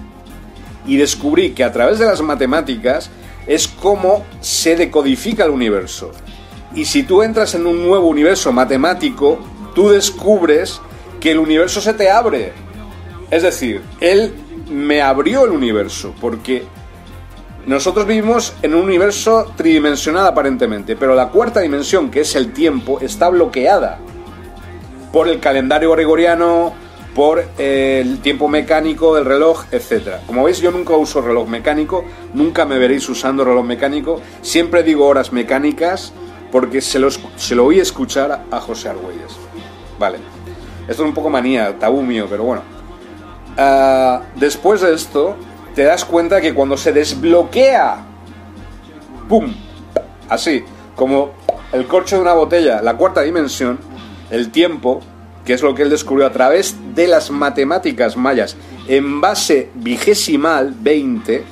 [0.88, 3.10] y descubrí que a través de las matemáticas
[3.48, 6.12] es como se decodifica el universo.
[6.74, 9.40] Y si tú entras en un nuevo universo matemático,
[9.74, 10.80] tú descubres
[11.20, 12.54] que el universo se te abre.
[13.30, 14.34] Es decir, él
[14.70, 16.64] me abrió el universo, porque
[17.66, 23.00] nosotros vivimos en un universo tridimensional aparentemente, pero la cuarta dimensión, que es el tiempo,
[23.02, 24.00] está bloqueada
[25.16, 26.74] por el calendario gregoriano,
[27.16, 30.18] por eh, el tiempo mecánico del reloj, etc.
[30.28, 35.08] Como veis, yo nunca uso reloj mecánico, nunca me veréis usando reloj mecánico, siempre digo
[35.08, 36.12] horas mecánicas
[36.52, 39.38] porque se lo, se lo oí escuchar a José Argüelles.
[39.98, 40.18] Vale,
[40.82, 42.64] esto es un poco manía, tabú mío, pero bueno.
[43.58, 45.38] Ah, después de esto,
[45.76, 48.06] te das cuenta que cuando se desbloquea,
[49.30, 49.54] ¡pum!
[50.28, 51.30] Así, como
[51.72, 53.95] el corcho de una botella, la cuarta dimensión,
[54.30, 55.02] el tiempo,
[55.46, 58.56] que es lo que él descubrió a través de las matemáticas mayas,
[58.88, 61.44] en base vigesimal 20,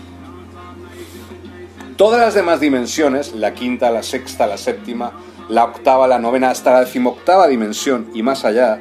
[1.95, 5.11] todas las demás dimensiones, la quinta, la sexta, la séptima,
[5.49, 8.79] la octava, la novena, hasta la decimoctava dimensión y más allá,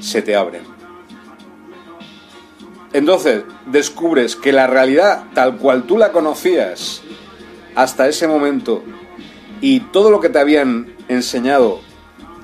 [0.00, 0.62] se te abren.
[2.92, 7.02] Entonces, descubres que la realidad tal cual tú la conocías
[7.74, 8.82] hasta ese momento
[9.60, 11.80] y todo lo que te habían enseñado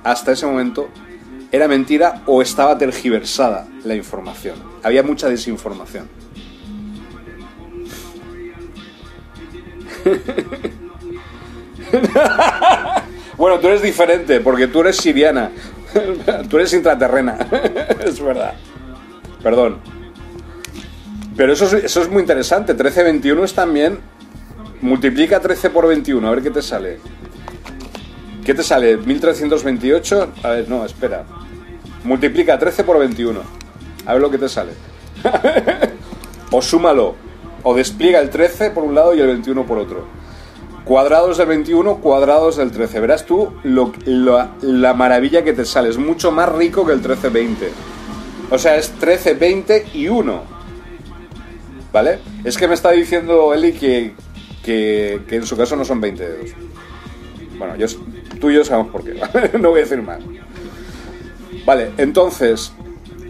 [0.04, 0.88] hasta ese momento
[1.50, 4.56] era mentira o estaba tergiversada la información.
[4.82, 6.08] Había mucha desinformación.
[13.38, 15.52] bueno, tú eres diferente porque tú eres siriana.
[16.50, 17.38] tú eres intraterrena.
[18.04, 18.54] es verdad.
[19.42, 19.78] Perdón.
[21.36, 22.74] Pero eso es, eso es muy interesante.
[22.74, 23.98] 1321 es también.
[24.80, 26.98] Multiplica 13 por 21, a ver qué te sale.
[28.44, 28.98] ¿Qué te sale?
[28.98, 30.32] 1328.
[30.42, 31.24] A ver, no, espera.
[32.04, 33.40] Multiplica 13 por 21.
[34.04, 34.72] A ver lo que te sale.
[36.50, 37.14] o súmalo.
[37.62, 40.04] O despliega el 13 por un lado y el 21 por otro.
[40.84, 43.00] Cuadrados del 21, cuadrados del 13.
[43.00, 43.92] Verás tú lo,
[44.60, 45.88] la maravilla que te sale.
[45.88, 47.70] Es mucho más rico que el 1320.
[48.50, 50.42] O sea, es 13, 20 y 1.
[51.90, 52.18] ¿Vale?
[52.44, 54.12] Es que me está diciendo Eli que,
[54.62, 56.50] que, en su caso no son 20 dedos.
[57.56, 57.86] Bueno, yo,
[58.44, 59.14] tú y yo sabemos por qué,
[59.58, 60.18] no voy a decir más.
[61.64, 62.72] Vale, entonces,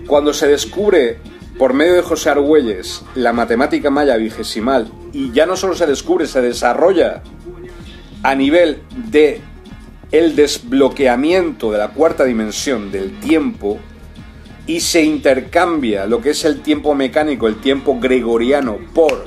[0.08, 1.18] cuando se descubre
[1.56, 6.26] por medio de José Argüelles la matemática maya vigesimal, y ya no solo se descubre,
[6.26, 7.22] se desarrolla
[8.24, 9.40] a nivel de
[10.10, 13.78] el desbloqueamiento de la cuarta dimensión del tiempo,
[14.66, 19.26] y se intercambia lo que es el tiempo mecánico, el tiempo gregoriano, por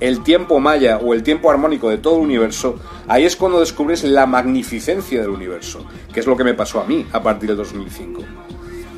[0.00, 4.04] el tiempo maya o el tiempo armónico de todo el universo, ahí es cuando descubres
[4.04, 7.58] la magnificencia del universo, que es lo que me pasó a mí a partir del
[7.58, 8.22] 2005.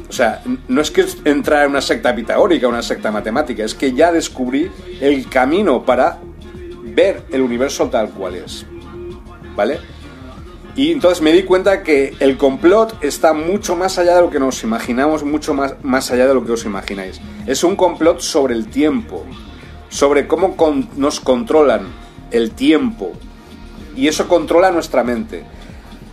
[0.09, 3.93] O sea, no es que entrar en una secta pitagórica, una secta matemática, es que
[3.93, 4.69] ya descubrí
[5.01, 6.19] el camino para
[6.83, 8.67] ver el universo tal cual es.
[9.55, 9.79] ¿Vale?
[10.75, 14.41] Y entonces me di cuenta que el complot está mucho más allá de lo que
[14.41, 17.21] nos imaginamos, mucho más, más allá de lo que os imagináis.
[17.47, 19.25] Es un complot sobre el tiempo,
[19.91, 20.57] sobre cómo
[20.97, 21.83] nos controlan
[22.31, 23.13] el tiempo.
[23.95, 25.45] Y eso controla nuestra mente.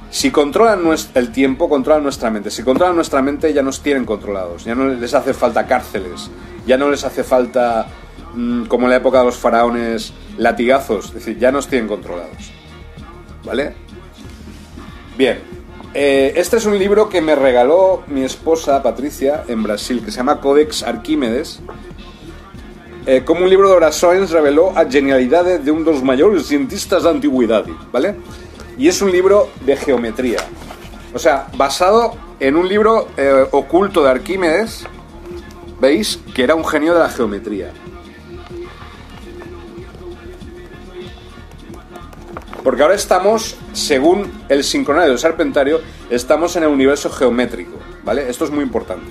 [0.10, 0.82] Si controlan
[1.14, 2.50] el tiempo, controlan nuestra mente.
[2.50, 4.66] Si controlan nuestra mente, ya nos tienen controlados.
[4.66, 6.30] Ya no les hace falta cárceles.
[6.66, 7.88] Ya no les hace falta,
[8.34, 11.06] mm, como en la época de los faraones, latigazos.
[11.08, 12.52] Es decir, ya nos tienen controlados.
[13.46, 13.74] ¿Vale?
[15.18, 15.40] Bien,
[15.94, 20.18] eh, este es un libro que me regaló mi esposa Patricia en Brasil, que se
[20.18, 21.62] llama Codex Arquímedes.
[23.08, 27.04] Eh, como un libro de oraciones reveló a genialidades de uno de los mayores cientistas
[27.04, 28.16] de antigüedad, ¿vale?
[28.78, 30.40] Y es un libro de geometría.
[31.14, 34.86] O sea, basado en un libro eh, oculto de Arquímedes,
[35.80, 36.20] ¿veis?
[36.36, 37.72] Que era un genio de la geometría.
[42.62, 48.30] Porque ahora estamos, según el sincronario del Serpentario, estamos en el universo geométrico, ¿vale?
[48.30, 49.08] Esto es muy importante.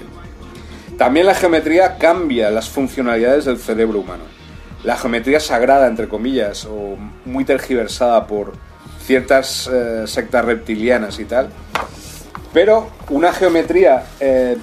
[0.98, 4.24] También la geometría cambia las funcionalidades del cerebro humano.
[4.82, 8.52] La geometría sagrada, entre comillas, o muy tergiversada por
[9.02, 11.50] ciertas eh, sectas reptilianas y tal,
[12.52, 14.56] pero una geometría eh,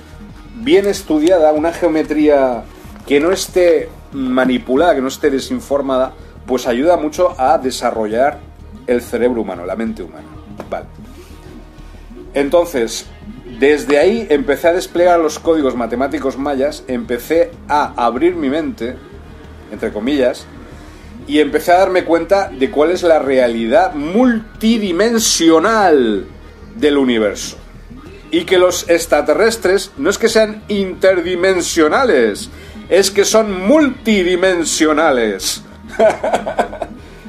[0.55, 2.63] bien estudiada, una geometría
[3.05, 6.13] que no esté manipulada, que no esté desinformada,
[6.45, 8.39] pues ayuda mucho a desarrollar
[8.87, 10.27] el cerebro humano, la mente humana.
[10.69, 10.85] Vale.
[12.33, 13.05] Entonces,
[13.59, 18.95] desde ahí empecé a desplegar los códigos matemáticos mayas, empecé a abrir mi mente,
[19.71, 20.45] entre comillas,
[21.27, 26.25] y empecé a darme cuenta de cuál es la realidad multidimensional
[26.75, 27.57] del universo.
[28.31, 32.49] Y que los extraterrestres no es que sean interdimensionales,
[32.89, 35.61] es que son multidimensionales.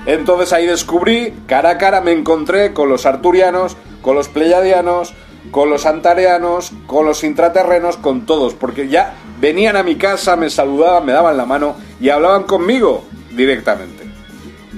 [0.07, 5.15] Entonces ahí descubrí, cara a cara me encontré con los arturianos, con los pleiadianos,
[5.55, 10.51] con los antareanos, con los intraterrenos, con todos, porque ya venían a mi casa, me
[10.51, 13.05] saludaban, me daban la mano y hablaban conmigo
[13.37, 14.03] directamente.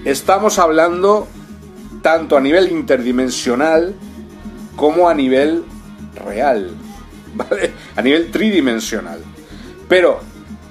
[0.04, 1.28] Estamos hablando
[2.02, 3.94] tanto a nivel interdimensional
[4.76, 5.64] como a nivel
[6.26, 6.72] real,
[7.34, 7.72] ¿vale?
[7.96, 9.20] A nivel tridimensional.
[9.88, 10.20] Pero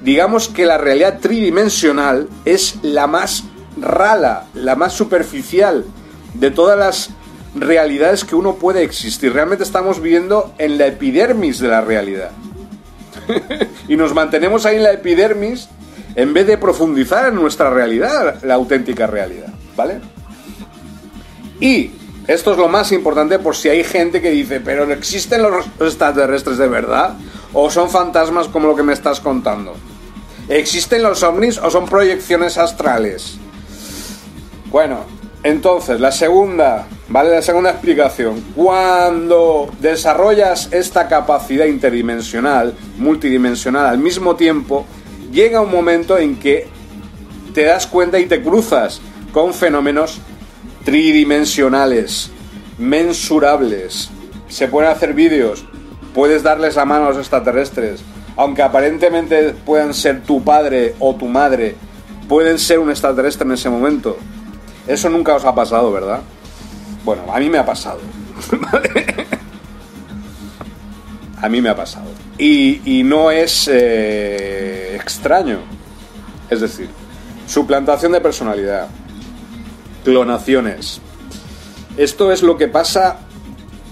[0.04, 5.84] digamos que la realidad tridimensional es la más rala, la más superficial
[6.36, 7.10] de todas las
[7.56, 9.34] realidades que uno puede existir.
[9.34, 12.32] Realmente estamos viviendo en la epidermis de la realidad.
[13.88, 15.70] y nos mantenemos ahí en la epidermis
[16.15, 20.00] en vez de profundizar en nuestra realidad, la auténtica realidad, ¿vale?
[21.60, 21.91] Y
[22.28, 26.58] esto es lo más importante por si hay gente que dice, pero ¿existen los extraterrestres
[26.58, 27.15] de verdad?
[27.54, 29.76] ¿O son fantasmas como lo que me estás contando?
[30.48, 33.38] ¿Existen los ovnis o son proyecciones astrales?
[34.72, 35.06] Bueno,
[35.45, 37.29] entonces, la segunda, ¿vale?
[37.29, 38.43] La segunda explicación.
[38.55, 44.88] Cuando desarrollas esta capacidad interdimensional, multidimensional al mismo tiempo,
[45.31, 46.67] llega un momento en que
[47.53, 50.19] te das cuenta y te cruzas con fenómenos
[50.84, 52.31] tridimensionales,
[52.79, 54.10] mensurables.
[54.47, 55.63] Se pueden hacer vídeos,
[56.15, 58.01] puedes darles la mano a los extraterrestres,
[58.36, 61.75] aunque aparentemente puedan ser tu padre o tu madre,
[62.27, 64.17] pueden ser un extraterrestre en ese momento.
[64.88, 66.21] Eso nunca os ha pasado, ¿verdad?
[67.04, 68.00] Bueno, a mí me ha pasado.
[71.41, 72.08] a mí me ha pasado.
[72.38, 75.60] Y, no es eh, extraño.
[76.50, 76.89] Es decir,
[77.48, 78.88] suplantación de personalidad,
[80.04, 81.02] clonaciones.
[81.98, 83.19] Esto es lo que pasa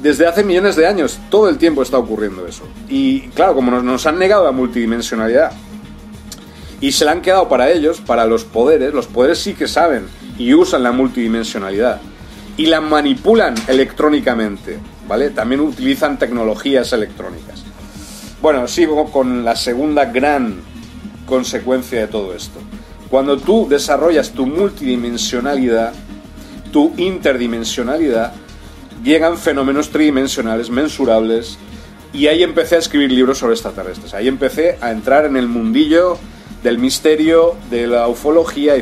[0.04, 1.18] desde hace millones de años.
[1.30, 2.64] Todo el tiempo está ocurriendo eso.
[2.90, 5.54] Y claro, como nos, han negado la multidimensionalidad
[6.82, 10.06] y se la han quedado para ellos, para los poderes, los poderes sí que saben
[10.38, 12.02] y usan la multidimensionalidad
[12.58, 15.32] y la manipulan electrónicamente, ¿vale?
[15.32, 17.64] También utilizan tecnologías electrónicas.
[18.42, 20.62] Bueno, sigo con la segunda gran
[21.26, 22.60] consecuencia de todo esto.
[23.10, 25.94] Cuando tú desarrollas tu multidimensionalidad,
[26.72, 28.34] tu interdimensionalidad,
[29.04, 31.58] llegan fenómenos tridimensionales, mensurables,
[32.12, 34.14] y ahí empecé a escribir libros sobre extraterrestres.
[34.14, 36.18] Ahí empecé a entrar en el mundillo
[36.64, 38.76] del misterio, de la ufología,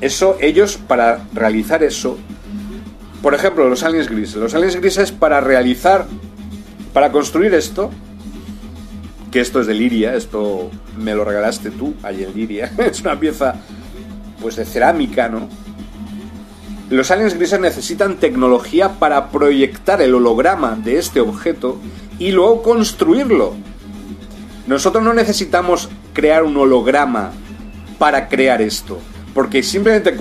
[0.00, 2.18] Eso, ellos, para realizar eso,
[3.22, 4.36] por ejemplo, los aliens grises.
[4.36, 6.06] Los aliens grises, para realizar,
[6.92, 7.90] para construir esto,
[9.30, 13.54] que esto es de Liria, esto me lo regalaste tú, en Liria, es una pieza
[14.40, 15.48] pues de cerámica, ¿no?
[16.88, 21.80] Los aliens grises necesitan tecnología para proyectar el holograma de este objeto
[22.20, 23.54] y luego construirlo.
[24.68, 27.32] Nosotros no necesitamos crear un holograma
[27.98, 29.00] para crear esto,
[29.34, 30.16] porque simplemente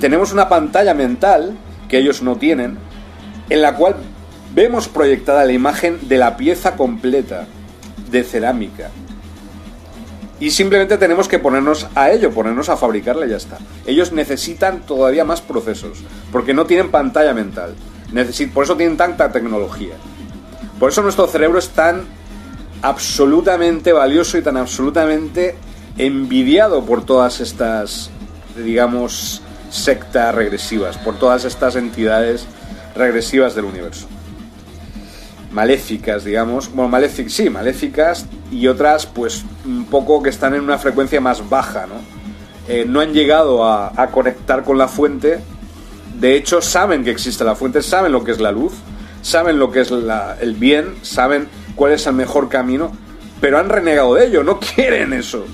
[0.00, 2.78] tenemos una pantalla mental que ellos no tienen,
[3.50, 3.96] en la cual
[4.54, 7.46] vemos proyectada la imagen de la pieza completa
[8.10, 8.90] de cerámica.
[10.40, 13.58] Y simplemente tenemos que ponernos a ello, ponernos a fabricarla y ya está.
[13.86, 15.98] Ellos necesitan todavía más procesos,
[16.32, 17.74] porque no tienen pantalla mental.
[18.54, 19.94] por eso tienen tanta tecnología.
[20.78, 22.04] Por eso nuestro cerebro es tan
[22.80, 25.56] absolutamente valioso y tan absolutamente
[25.98, 28.10] envidiado por todas estas,
[28.56, 32.46] digamos, sectas regresivas, por todas estas entidades
[32.96, 34.08] regresivas del universo
[35.50, 40.78] maléficas, digamos, bueno, maléficas, sí, maléficas y otras pues un poco que están en una
[40.78, 41.94] frecuencia más baja, ¿no?
[42.68, 45.40] Eh, no han llegado a, conectar con la fuente,
[46.20, 48.74] de hecho saben que existe la fuente, saben lo que es la luz,
[49.22, 52.92] saben lo que es el bien, saben cuál es el mejor camino,
[53.40, 55.44] pero han renegado de ello, no quieren eso.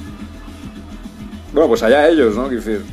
[1.53, 2.51] Bueno, pues allá ellos, ¿no?
[2.51, 2.84] decir,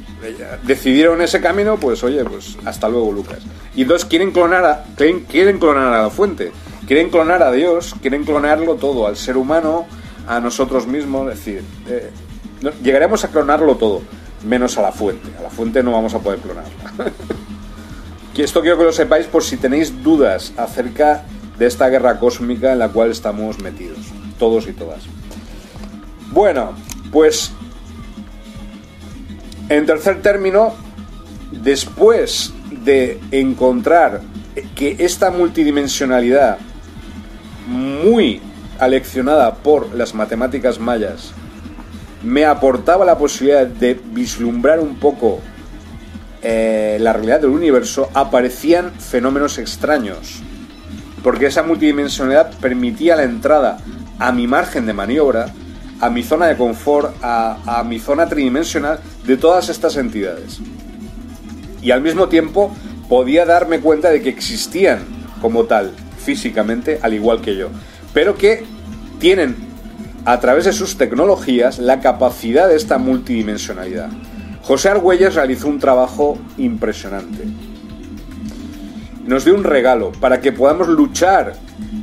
[0.64, 3.40] decidieron ese camino, pues oye, pues hasta luego, Lucas.
[3.76, 6.52] Y entonces quieren clonar a, quieren clonar a la fuente.
[6.88, 9.86] Quieren clonar a Dios, quieren clonarlo todo, al ser humano,
[10.28, 12.12] a nosotros mismos, es decir, eh,
[12.84, 14.02] llegaremos a clonarlo todo,
[14.46, 15.30] menos a la fuente.
[15.40, 17.12] A la fuente no vamos a poder clonarla.
[18.36, 21.24] Esto quiero que lo sepáis por si tenéis dudas acerca
[21.58, 24.00] de esta guerra cósmica en la cual estamos metidos,
[24.40, 25.04] todos y todas.
[26.32, 26.74] Bueno,
[27.12, 27.52] pues
[29.70, 30.74] en tercer término,
[31.52, 32.54] después
[32.84, 34.22] de encontrar
[34.76, 36.58] que esta multidimensionalidad
[37.68, 38.42] muy
[38.80, 41.32] aleccionada por las matemáticas mayas,
[42.24, 45.42] me aportaba la posibilidad de vislumbrar un poco
[46.42, 50.42] eh, la realidad del universo, aparecían fenómenos extraños.
[51.24, 53.78] Porque esa multidimensionalidad permitía la entrada
[54.20, 55.48] a mi margen de maniobra,
[56.04, 60.60] a mi zona de confort, a, a mi zona tridimensional de todas estas entidades.
[61.82, 62.76] Y al mismo tiempo
[63.08, 65.00] podía darme cuenta de que existían
[65.42, 67.70] como tal físicamente, al igual que yo,
[68.14, 68.66] pero que
[69.18, 69.56] tienen
[70.26, 74.10] a través de sus tecnologías la capacidad de esta multidimensionalidad.
[74.62, 77.44] José Argüelles realizó un trabajo impresionante.
[79.26, 81.54] Nos dio un regalo para que podamos luchar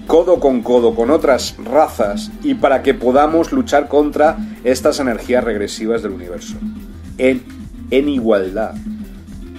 [0.06, 6.02] codo con codo con otras razas y para que podamos luchar contra estas energías regresivas
[6.02, 6.56] del universo.
[7.18, 7.42] En,
[7.90, 8.74] en igualdad.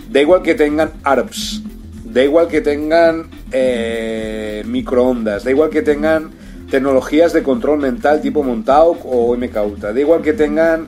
[0.09, 1.61] Da igual que tengan ARPS,
[2.03, 6.31] da igual que tengan eh, microondas, da igual que tengan
[6.69, 10.87] tecnologías de control mental tipo Montauk o MK da igual que tengan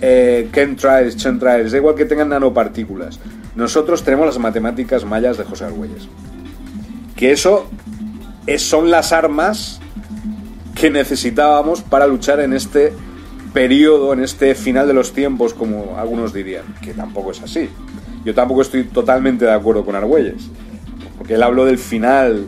[0.00, 3.20] eh, chemtrails, chemtrails, da igual que tengan nanopartículas.
[3.58, 6.08] Nosotros tenemos las matemáticas mayas de José Argüelles.
[7.16, 7.68] Que eso
[8.58, 9.80] son las armas
[10.76, 12.92] que necesitábamos para luchar en este
[13.52, 17.68] periodo, en este final de los tiempos, como algunos dirían, que tampoco es así.
[18.24, 20.48] Yo tampoco estoy totalmente de acuerdo con Argüelles
[21.16, 22.46] porque él habló del final,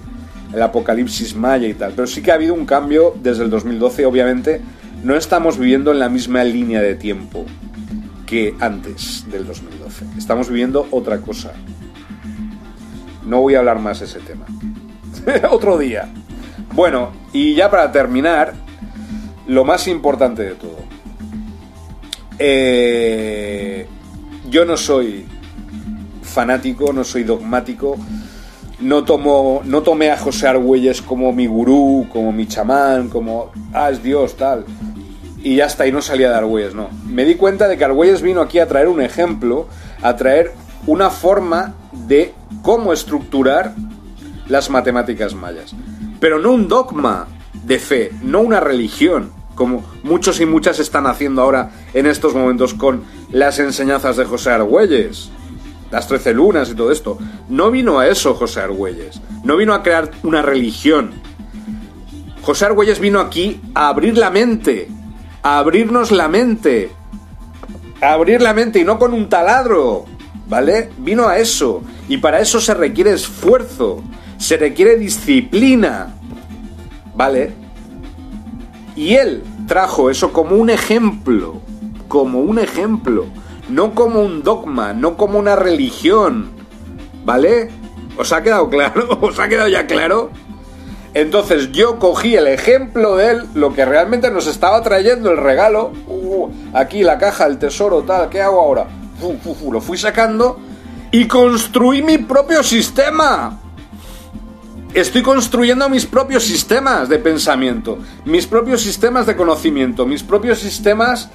[0.54, 4.06] el apocalipsis maya y tal, pero sí que ha habido un cambio desde el 2012,
[4.06, 4.60] obviamente
[5.02, 7.46] no estamos viviendo en la misma línea de tiempo
[8.30, 11.52] que antes del 2012, estamos viviendo otra cosa.
[13.26, 14.46] No voy a hablar más de ese tema.
[15.50, 16.08] Otro día.
[16.72, 18.54] Bueno, y ya para terminar,
[19.48, 20.78] lo más importante de todo.
[22.38, 23.88] Eh,
[24.48, 25.26] yo no soy
[26.22, 27.96] fanático, no soy dogmático,
[28.78, 33.90] no, tomo, no tomé a José Argüelles como mi gurú, como mi chamán, como, ah,
[33.90, 34.64] es Dios, tal.
[35.42, 36.90] Y ya está, y no salía de Argüelles, no.
[37.06, 39.68] Me di cuenta de que Argüelles vino aquí a traer un ejemplo,
[40.02, 40.52] a traer
[40.86, 43.74] una forma de cómo estructurar
[44.48, 45.74] las matemáticas mayas.
[46.20, 47.26] Pero no un dogma
[47.64, 52.74] de fe, no una religión, como muchos y muchas están haciendo ahora en estos momentos
[52.74, 55.30] con las enseñanzas de José Argüelles
[55.90, 57.18] las trece lunas y todo esto.
[57.48, 59.20] No vino a eso José Argüelles.
[59.44, 61.10] No vino a crear una religión.
[62.42, 64.88] José Argüelles vino aquí a abrir la mente.
[65.42, 66.90] Abrirnos la mente.
[68.00, 70.04] Abrir la mente y no con un taladro.
[70.48, 70.90] ¿Vale?
[70.98, 71.82] Vino a eso.
[72.08, 74.02] Y para eso se requiere esfuerzo.
[74.38, 76.14] Se requiere disciplina.
[77.14, 77.52] ¿Vale?
[78.96, 81.60] Y él trajo eso como un ejemplo.
[82.08, 83.26] Como un ejemplo
[83.70, 86.50] no como un dogma, no como una religión.
[87.24, 87.70] ¿Vale?
[88.16, 89.18] ¿Os ha quedado claro?
[89.20, 90.30] ¿Os ha quedado ya claro?
[91.12, 95.92] Entonces yo cogí el ejemplo de él, lo que realmente nos estaba trayendo el regalo.
[96.06, 98.86] Uh, aquí la caja, el tesoro, tal, ¿qué hago ahora?
[99.20, 100.58] fu, lo fui sacando
[101.10, 103.58] y construí mi propio sistema.
[104.94, 111.30] Estoy construyendo mis propios sistemas de pensamiento, mis propios sistemas de conocimiento, mis propios sistemas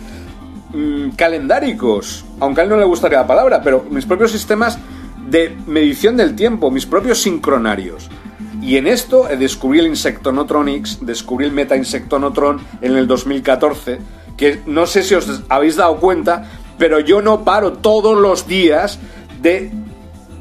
[0.73, 4.78] mm, calendáricos, aunque a él no le gustaría la palabra, pero mis propios sistemas
[5.30, 8.09] de medición del tiempo, mis propios sincronarios.
[8.66, 13.99] Y en esto eh, descubrí el Insectonotronics, descubrí el Meta Insectonotron en el 2014,
[14.36, 16.49] que no sé si os habéis dado cuenta,
[16.80, 18.97] pero yo no paro todos los días
[19.39, 19.72] de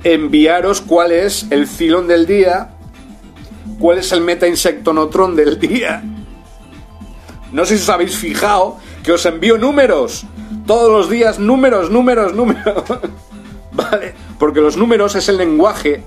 [0.04, 2.70] enviaros cuál es el filón del día,
[3.78, 6.02] cuál es el Meta Insectonotron del día.
[7.52, 10.24] No sé si os habéis fijado que os envío números.
[10.66, 12.84] Todos los días números, números, números.
[13.72, 14.14] ¿Vale?
[14.38, 16.02] Porque los números es el lenguaje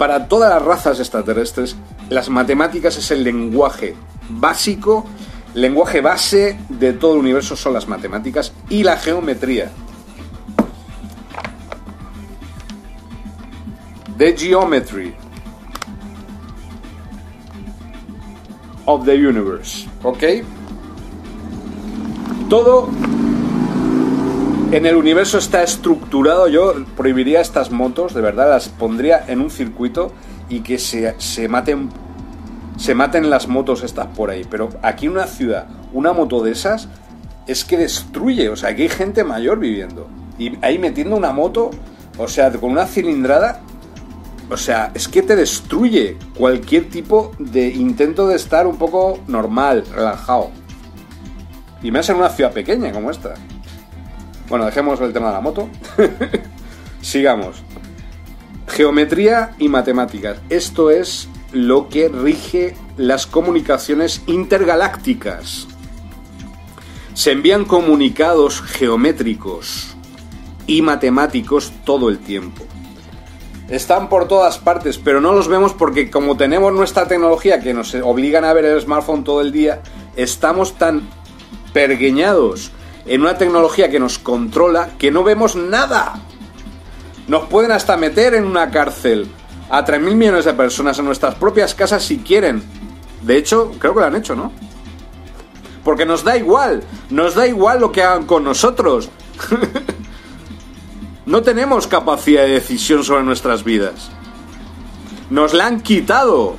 [0.00, 1.76] para todas las razas extraterrestres.
[2.08, 3.94] Las matemáticas es el lenguaje
[4.30, 5.04] básico,
[5.52, 9.70] lenguaje base de todo el universo son las matemáticas y la geometría.
[14.16, 15.14] The geometry
[18.86, 19.86] of the universe.
[20.02, 20.24] ¿Ok?
[22.48, 22.88] Todo
[24.72, 26.48] en el universo está estructurado.
[26.48, 30.12] Yo prohibiría estas motos, de verdad, las pondría en un circuito
[30.48, 31.88] y que se, se maten.
[32.76, 34.46] Se maten las motos estas por ahí.
[34.48, 36.88] Pero aquí en una ciudad, una moto de esas
[37.46, 38.48] es que destruye.
[38.48, 40.08] O sea, aquí hay gente mayor viviendo.
[40.38, 41.70] Y ahí metiendo una moto,
[42.16, 43.60] o sea, con una cilindrada.
[44.50, 49.84] O sea, es que te destruye cualquier tipo de intento de estar un poco normal,
[49.94, 50.50] relajado.
[51.82, 53.34] Y me en una ciudad pequeña como esta.
[54.50, 55.68] Bueno, dejemos el tema de la moto.
[57.00, 57.62] Sigamos.
[58.66, 60.38] Geometría y matemáticas.
[60.50, 65.68] Esto es lo que rige las comunicaciones intergalácticas.
[67.14, 69.94] Se envían comunicados geométricos
[70.66, 72.64] y matemáticos todo el tiempo.
[73.68, 77.94] Están por todas partes, pero no los vemos porque como tenemos nuestra tecnología que nos
[77.94, 79.80] obligan a ver el smartphone todo el día,
[80.16, 81.08] estamos tan
[81.72, 82.72] pergueñados
[83.10, 86.20] en una tecnología que nos controla que no vemos nada.
[87.26, 89.26] Nos pueden hasta meter en una cárcel
[89.68, 92.62] a 3.000 millones de personas en nuestras propias casas si quieren.
[93.22, 94.52] De hecho, creo que lo han hecho, ¿no?
[95.82, 99.08] Porque nos da igual, nos da igual lo que hagan con nosotros.
[101.26, 104.12] no tenemos capacidad de decisión sobre nuestras vidas.
[105.30, 106.54] Nos la han quitado.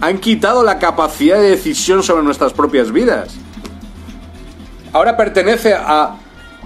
[0.00, 3.38] Han quitado la capacidad de decisión sobre nuestras propias vidas
[4.94, 6.16] ahora pertenece a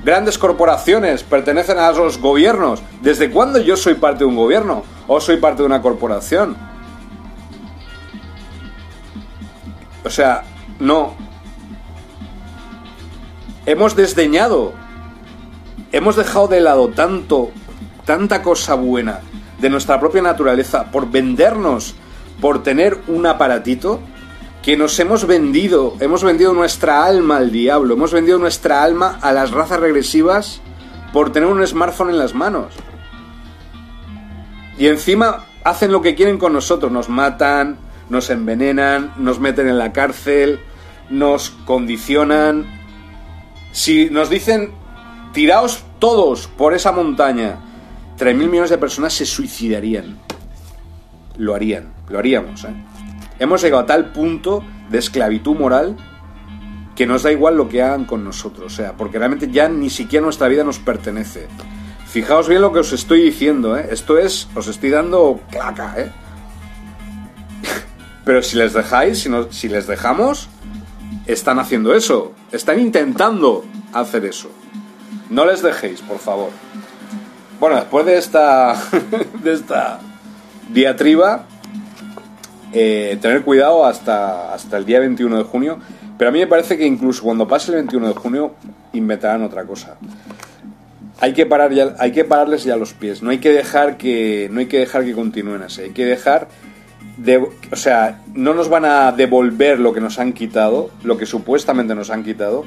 [0.04, 2.80] grandes corporaciones, pertenecen a los gobiernos.
[3.00, 6.56] ¿Desde cuándo yo soy parte de un gobierno o soy parte de una corporación?
[10.04, 10.44] O sea,
[10.78, 11.14] no.
[13.66, 14.72] Hemos desdeñado,
[15.90, 17.50] hemos dejado de lado tanto,
[18.04, 19.20] tanta cosa buena
[19.58, 21.94] de nuestra propia naturaleza por vendernos,
[22.40, 24.00] por tener un aparatito
[24.62, 29.32] que nos hemos vendido, hemos vendido nuestra alma al diablo, hemos vendido nuestra alma a
[29.32, 30.60] las razas regresivas
[31.12, 32.74] por tener un smartphone en las manos.
[34.78, 37.78] Y encima hacen lo que quieren con nosotros, nos matan,
[38.10, 40.60] nos envenenan, nos meten en la cárcel,
[41.10, 42.66] nos condicionan.
[43.72, 44.72] Si nos dicen,
[45.32, 47.58] tiraos todos por esa montaña,
[48.18, 50.18] 3.000 millones de personas se suicidarían.
[51.36, 52.74] Lo harían, lo haríamos, ¿eh?
[53.38, 55.96] Hemos llegado a tal punto de esclavitud moral
[56.96, 59.88] que nos da igual lo que hagan con nosotros, o sea, porque realmente ya ni
[59.88, 61.46] siquiera nuestra vida nos pertenece.
[62.06, 63.88] Fijaos bien lo que os estoy diciendo, ¿eh?
[63.92, 66.10] Esto es, os estoy dando claca, ¿eh?
[68.24, 70.48] Pero si les dejáis, si, si les dejamos,
[71.26, 74.50] están haciendo eso, están intentando hacer eso.
[75.30, 76.50] No les dejéis, por favor.
[77.60, 78.74] Bueno, después de esta,
[79.42, 80.00] de esta
[80.70, 81.46] diatriba,
[82.72, 85.78] eh, tener cuidado hasta, hasta el día 21 de junio.
[86.16, 88.54] Pero a mí me parece que incluso cuando pase el 21 de junio
[88.92, 89.96] inventarán otra cosa.
[91.20, 93.22] Hay que, parar ya, hay que pararles ya los pies.
[93.22, 95.82] No hay que dejar que, no hay que, dejar que continúen así.
[95.82, 96.48] Hay que dejar...
[97.16, 101.26] De, o sea, no nos van a devolver lo que nos han quitado, lo que
[101.26, 102.64] supuestamente nos han quitado,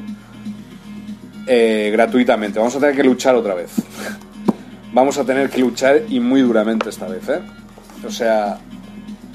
[1.48, 2.60] eh, gratuitamente.
[2.60, 3.72] Vamos a tener que luchar otra vez.
[4.94, 7.40] Vamos a tener que luchar y muy duramente esta vez, ¿eh?
[8.06, 8.60] O sea,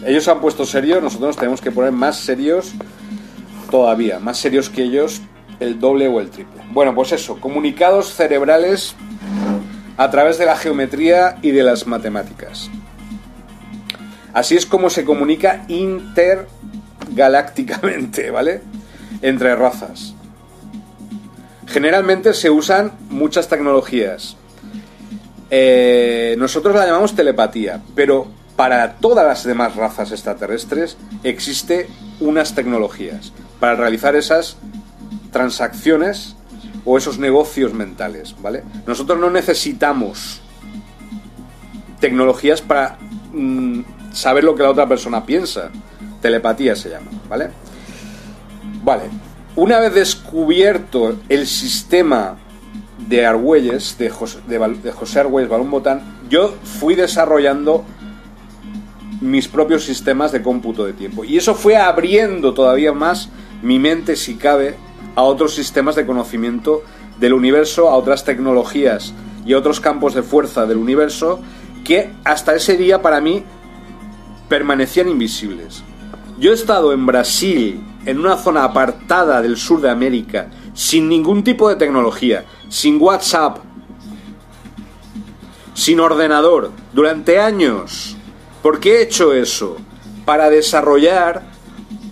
[0.05, 2.73] ellos se han puesto serios, nosotros tenemos que poner más serios
[3.71, 5.23] todavía, más serios que ellos,
[5.61, 6.63] el doble o el triple.
[6.73, 8.95] Bueno, pues eso, comunicados cerebrales
[9.97, 12.69] a través de la geometría y de las matemáticas.
[14.35, 18.63] Así es como se comunica intergalácticamente, ¿vale?
[19.23, 20.15] Entre razas.
[21.67, 24.37] Generalmente se usan muchas tecnologías.
[25.51, 28.27] eh, nosotros la llamamos telepatía, pero
[28.57, 31.89] para todas las demás razas extraterrestres existe
[32.21, 34.57] unas tecnologías para realizar esas
[35.31, 36.37] transacciones
[36.85, 38.63] o esos negocios mentales, ¿vale?
[38.87, 40.41] Nosotros no necesitamos
[42.01, 42.99] tecnologías para
[43.33, 43.81] mm,
[44.13, 45.71] saber lo que la otra persona piensa.
[46.23, 47.51] Telepatía se llama, ¿vale?
[48.83, 49.05] Vale.
[49.57, 52.37] Una vez descubierto el sistema
[53.09, 57.85] de Argüelles, de José, de José Argüelles Balón Botán, yo fui desarrollando
[59.21, 61.25] mis propios sistemas de cómputo de tiempo.
[61.25, 63.31] Y eso fue abriendo todavía más
[63.63, 64.77] mi mente, si cabe,
[65.15, 66.83] a otros sistemas de conocimiento
[67.19, 69.15] del universo, a otras tecnologías
[69.47, 71.41] y a otros campos de fuerza del universo
[71.85, 73.45] que hasta ese día para mí
[74.49, 75.83] permanecían invisibles.
[76.39, 81.43] Yo he estado en Brasil, en una zona apartada del sur de América, sin ningún
[81.43, 83.59] tipo de tecnología, sin WhatsApp,
[85.73, 88.16] sin ordenador, durante años.
[88.63, 89.77] ¿Por qué he hecho eso?
[90.25, 91.43] Para desarrollar,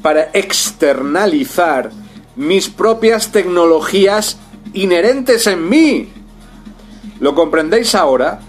[0.02, 1.90] para externalizar
[2.36, 4.38] mis propias tecnologías
[4.72, 6.12] inherentes en mí.
[7.20, 8.40] ¿Lo comprendéis ahora?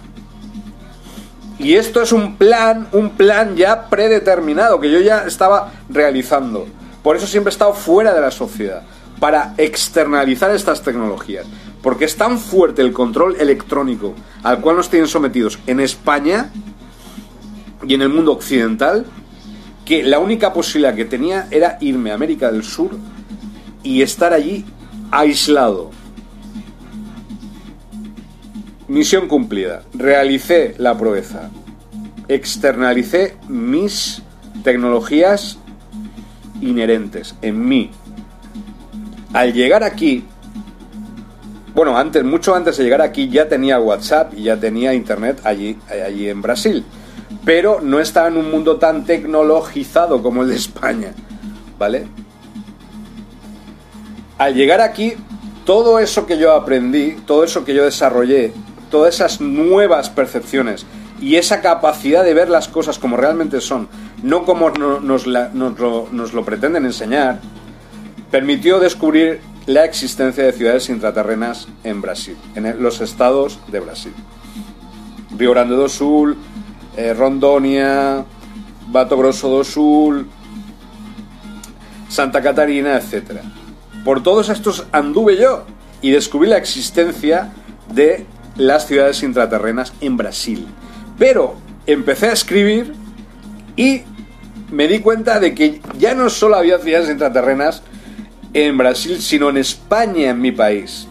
[1.57, 6.67] Y esto es un plan, un plan ya predeterminado que yo ya estaba realizando.
[7.01, 8.83] Por eso siempre he estado fuera de la sociedad,
[9.19, 11.45] para externalizar estas tecnologías.
[11.81, 16.51] Porque es tan fuerte el control electrónico al cual nos tienen sometidos en España
[17.87, 19.05] y en el mundo occidental,
[19.85, 22.97] que la única posibilidad que tenía era irme a América del Sur
[23.83, 24.65] y estar allí
[25.11, 25.91] aislado.
[28.87, 29.83] Misión cumplida.
[29.93, 31.49] Realicé la proeza.
[32.27, 34.21] Externalicé mis
[34.63, 35.59] tecnologías
[36.61, 37.91] inherentes en mí.
[39.33, 40.23] Al llegar aquí,
[41.73, 45.77] bueno, antes, mucho antes de llegar aquí ya tenía WhatsApp y ya tenía internet allí,
[45.89, 46.85] allí en Brasil,
[47.45, 51.13] pero no estaba en un mundo tan tecnologizado como el de España,
[51.77, 52.07] ¿vale?
[54.37, 55.13] Al llegar aquí,
[55.63, 58.51] todo eso que yo aprendí, todo eso que yo desarrollé,
[58.89, 60.85] todas esas nuevas percepciones
[61.21, 63.87] y esa capacidad de ver las cosas como realmente son,
[64.21, 67.39] no como nos, lo, pretenden enseñar,
[68.31, 74.13] permitió descubrir la existencia de ciudades intraterrenas en Brasil, en los estados de Brasil.
[75.37, 76.37] Río Grande do Sul,
[76.97, 78.25] eh, Rondonia,
[78.87, 80.27] Bato Grosso do Sul,
[82.09, 83.41] Santa Catarina, etc.
[84.03, 85.65] Por todos estos anduve yo
[86.01, 87.51] y descubrí la existencia
[87.93, 88.25] de
[88.57, 90.67] las ciudades intraterrenas en Brasil.
[91.17, 92.93] Pero empecé a escribir
[93.75, 94.03] y
[94.71, 97.81] me di cuenta de que ya no solo había ciudades intraterrenas
[98.53, 101.07] en Brasil, sino en España, en mi país.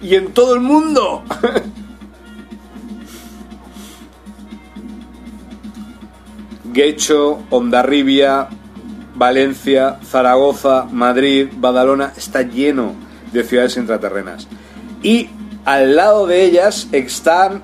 [0.00, 1.24] Y en todo el mundo.
[6.72, 8.48] Guecho, Ondarribia,
[9.14, 12.94] Valencia, Zaragoza, Madrid, Badalona, está lleno
[13.32, 14.46] de ciudades intraterrenas.
[15.02, 15.30] Y
[15.64, 17.62] al lado de ellas están,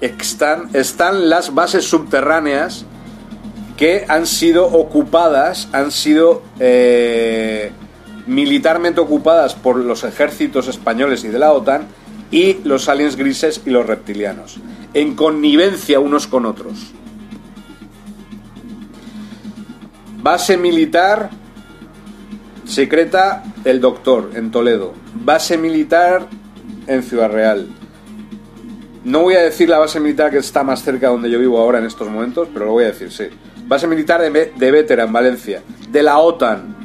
[0.00, 2.84] están, están las bases subterráneas
[3.76, 7.70] que han sido ocupadas, han sido eh,
[8.28, 11.88] militarmente ocupadas por los ejércitos españoles y de la OTAN
[12.30, 14.58] y los aliens grises y los reptilianos,
[14.92, 16.92] en connivencia unos con otros.
[20.22, 21.30] Base militar
[22.66, 24.92] secreta El Doctor en Toledo.
[25.14, 26.28] Base militar
[26.86, 27.66] en Ciudad Real.
[29.04, 31.58] No voy a decir la base militar que está más cerca de donde yo vivo
[31.58, 33.24] ahora en estos momentos, pero lo voy a decir, sí.
[33.66, 35.62] Base militar de, de en Valencia.
[35.90, 36.77] De la OTAN.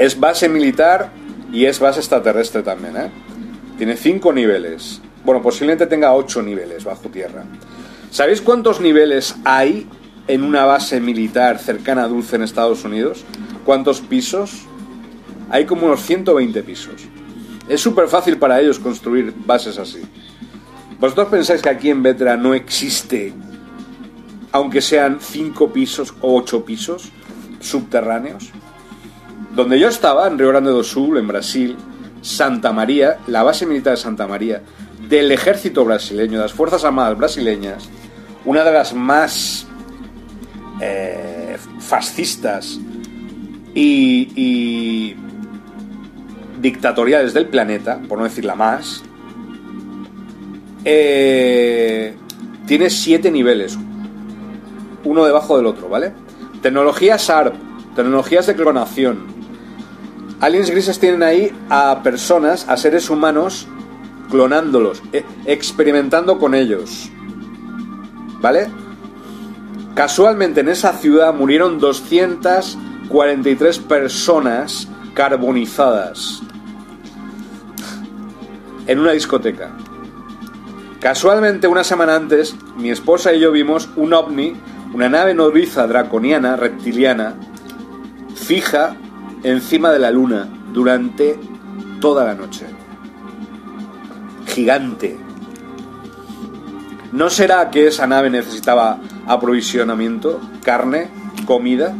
[0.00, 1.12] Es base militar
[1.52, 3.10] y es base extraterrestre también, ¿eh?
[3.78, 5.00] Tiene cinco niveles.
[5.24, 7.44] Bueno, posiblemente tenga ocho niveles bajo tierra.
[8.10, 9.86] ¿Sabéis cuántos niveles hay
[10.30, 13.24] en una base militar cercana a Dulce en Estados Unidos.
[13.64, 14.62] ¿Cuántos pisos?
[15.50, 17.02] Hay como unos 120 pisos.
[17.68, 20.02] Es súper fácil para ellos construir bases así.
[21.00, 23.32] ¿Vosotros pensáis que aquí en Vetra no existe,
[24.52, 27.10] aunque sean 5 pisos o 8 pisos
[27.58, 28.50] subterráneos?
[29.54, 31.76] Donde yo estaba, en Río Grande do Sul, en Brasil,
[32.22, 34.62] Santa María, la base militar de Santa María,
[35.08, 37.88] del ejército brasileño, de las Fuerzas Armadas brasileñas,
[38.44, 39.66] una de las más
[40.80, 42.78] eh, fascistas
[43.74, 45.16] y,
[46.60, 49.02] dictatoriales del planeta, por no decir la más,
[50.84, 52.14] eh,
[52.66, 53.78] tiene siete niveles,
[55.04, 56.12] uno debajo del otro, ¿vale?
[56.62, 57.54] Tecnologías ARP,
[57.96, 59.39] tecnologías de clonación,
[60.40, 63.68] Aliens grises tienen ahí a personas, a seres humanos,
[64.30, 67.10] clonándolos, e- experimentando con ellos.
[68.40, 68.70] ¿Vale?
[69.94, 76.40] Casualmente en esa ciudad murieron 243 personas carbonizadas
[78.86, 79.72] en una discoteca.
[81.00, 84.56] Casualmente una semana antes, mi esposa y yo vimos un ovni,
[84.94, 87.34] una nave nodriza draconiana, reptiliana,
[88.34, 88.96] fija
[89.42, 91.38] encima de la luna durante
[92.00, 92.66] toda la noche.
[94.46, 95.18] Gigante.
[97.12, 101.08] ¿No será que esa nave necesitaba aprovisionamiento, carne,
[101.46, 101.94] comida?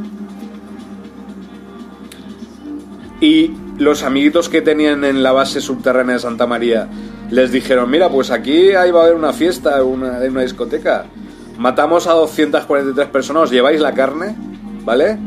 [3.21, 6.89] Y los amiguitos que tenían en la base subterránea de Santa María
[7.31, 11.07] les dijeron, mira, pues aquí ahí va a haber una fiesta una, una discoteca.
[11.59, 14.35] Matamos a 243 personas, os lleváis la carne,
[14.85, 15.19] ¿vale?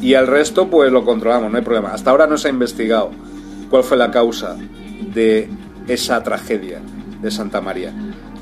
[0.00, 1.92] Y el resto pues lo controlamos, no hay problema.
[1.92, 3.10] Hasta ahora no se ha investigado
[3.68, 4.56] cuál fue la causa
[5.14, 5.48] de
[5.88, 6.80] esa tragedia
[7.20, 7.92] de Santa María.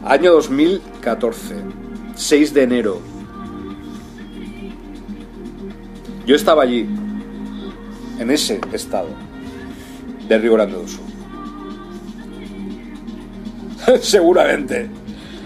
[0.05, 1.55] Año 2014,
[2.15, 3.01] 6 de enero.
[6.27, 6.89] Yo estaba allí,
[8.19, 9.09] en ese estado
[10.29, 11.05] de Río Grande do Sur.
[14.01, 14.91] Seguramente.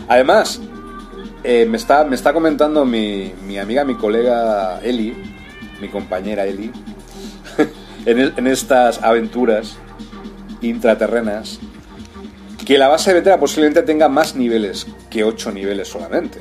[0.08, 0.60] Además,
[1.44, 5.14] eh, me, está, me está comentando mi, mi amiga, mi colega Eli,
[5.80, 6.70] mi compañera Eli,
[8.06, 9.76] en, estas aventuras
[10.60, 11.58] intraterrenas,
[12.64, 16.40] que la base de Vetera posiblemente tenga más niveles que 8 niveles solamente.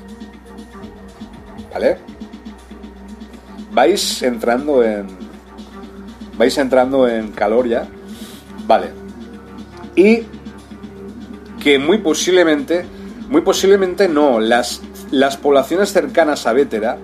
[1.74, 1.98] ¿Vale?
[3.72, 5.08] Vais entrando en.
[6.38, 7.88] Vais entrando en calor ya.
[8.68, 8.88] Vale.
[9.96, 10.24] Y
[11.64, 12.86] que muy posiblemente.
[13.30, 14.40] Muy posiblemente no.
[14.40, 14.82] Las,
[15.12, 16.98] las poblaciones cercanas a Vétera.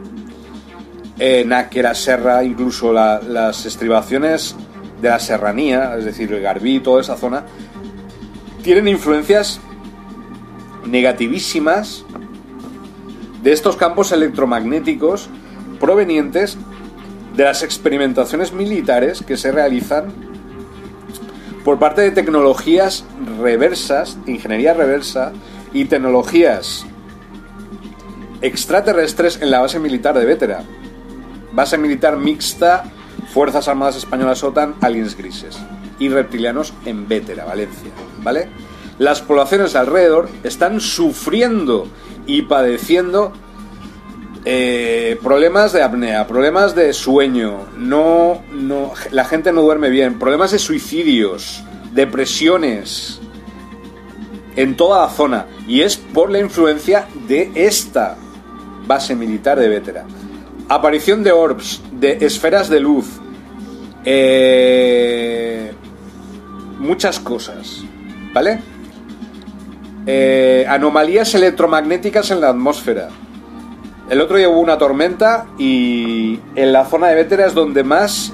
[1.17, 4.55] Eh, Náquera, Serra, incluso la- las estribaciones
[5.01, 7.45] de la serranía, es decir, el Garbí, toda esa zona,
[8.63, 9.59] tienen influencias
[10.85, 12.03] negativísimas
[13.43, 15.29] de estos campos electromagnéticos
[15.79, 16.57] provenientes
[17.35, 20.05] de las experimentaciones militares que se realizan
[21.63, 23.05] por parte de tecnologías
[23.41, 25.31] reversas, ingeniería reversa
[25.73, 26.85] y tecnologías
[28.41, 30.63] extraterrestres en la base militar de Vétera.
[31.55, 32.83] Base militar mixta,
[33.33, 35.57] Fuerzas Armadas Españolas OTAN, aliens grises
[35.99, 37.91] y reptilianos en Vétera, Valencia,
[38.21, 38.49] ¿vale?
[38.99, 41.87] Las poblaciones de alrededor están sufriendo
[42.27, 43.31] y padeciendo
[44.43, 50.51] eh, problemas de apnea, problemas de sueño, no, no, la gente no duerme bien, problemas
[50.51, 53.19] de suicidios, depresiones
[54.55, 58.17] en toda la zona y es por la influencia de esta
[58.85, 60.05] base militar de Vétera.
[60.67, 63.05] Aparición de orbs, de esferas de luz,
[64.03, 65.71] eh,
[66.79, 67.83] muchas cosas,
[68.33, 68.61] ¿vale?
[70.07, 73.09] Eh, anomalías electromagnéticas en la atmósfera.
[74.09, 78.33] El otro día hubo una tormenta y en la zona de Vétera es donde más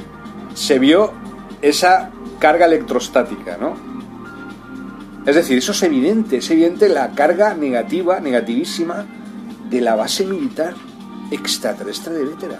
[0.53, 1.11] se vio
[1.61, 3.75] esa carga electrostática, ¿no?
[5.25, 9.05] Es decir, eso es evidente, es evidente la carga negativa, negativísima
[9.69, 10.75] de la base militar
[11.31, 12.59] extraterrestre de Vétera.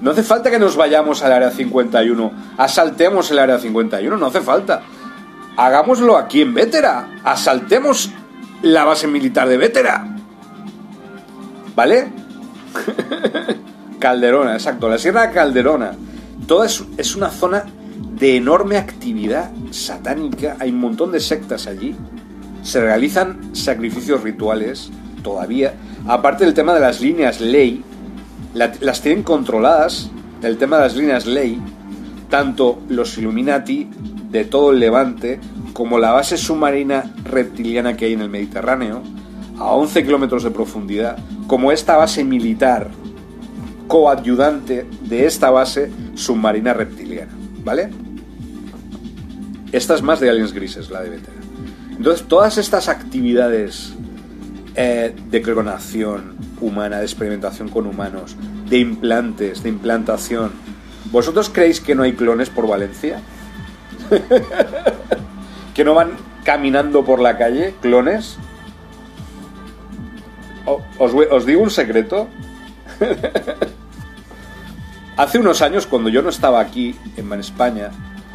[0.00, 4.40] No hace falta que nos vayamos al área 51, asaltemos el área 51, no hace
[4.40, 4.82] falta.
[5.56, 8.10] Hagámoslo aquí en Vétera, asaltemos
[8.62, 10.06] la base militar de Vétera.
[11.74, 12.12] ¿Vale?
[13.98, 15.92] Calderona, exacto, la Sierra Calderona.
[16.46, 17.64] Toda es, es una zona
[18.18, 21.96] de enorme actividad satánica, hay un montón de sectas allí,
[22.62, 24.90] se realizan sacrificios rituales
[25.32, 25.74] todavía,
[26.06, 27.82] aparte del tema de las líneas ley,
[28.54, 30.10] la- las tienen controladas,
[30.42, 31.60] el tema de las líneas ley,
[32.30, 33.88] tanto los Illuminati
[34.30, 35.38] de todo el Levante
[35.72, 39.02] como la base submarina reptiliana que hay en el Mediterráneo,
[39.58, 42.88] a 11 kilómetros de profundidad, como esta base militar
[43.86, 47.32] coadyudante de esta base submarina reptiliana,
[47.64, 47.90] ¿vale?
[49.72, 51.32] Esta es más de aliens grises, la de Vetera.
[51.96, 53.94] Entonces, todas estas actividades
[54.80, 58.36] eh, de clonación humana, de experimentación con humanos,
[58.68, 60.52] de implantes, de implantación,
[61.10, 63.20] ¿vosotros creéis que no hay clones por Valencia?
[65.74, 66.12] ¿Que no van
[66.44, 68.36] caminando por la calle clones?
[70.64, 72.28] ¿Os, os digo un secreto?
[75.16, 77.90] Hace unos años, cuando yo no estaba aquí, en España,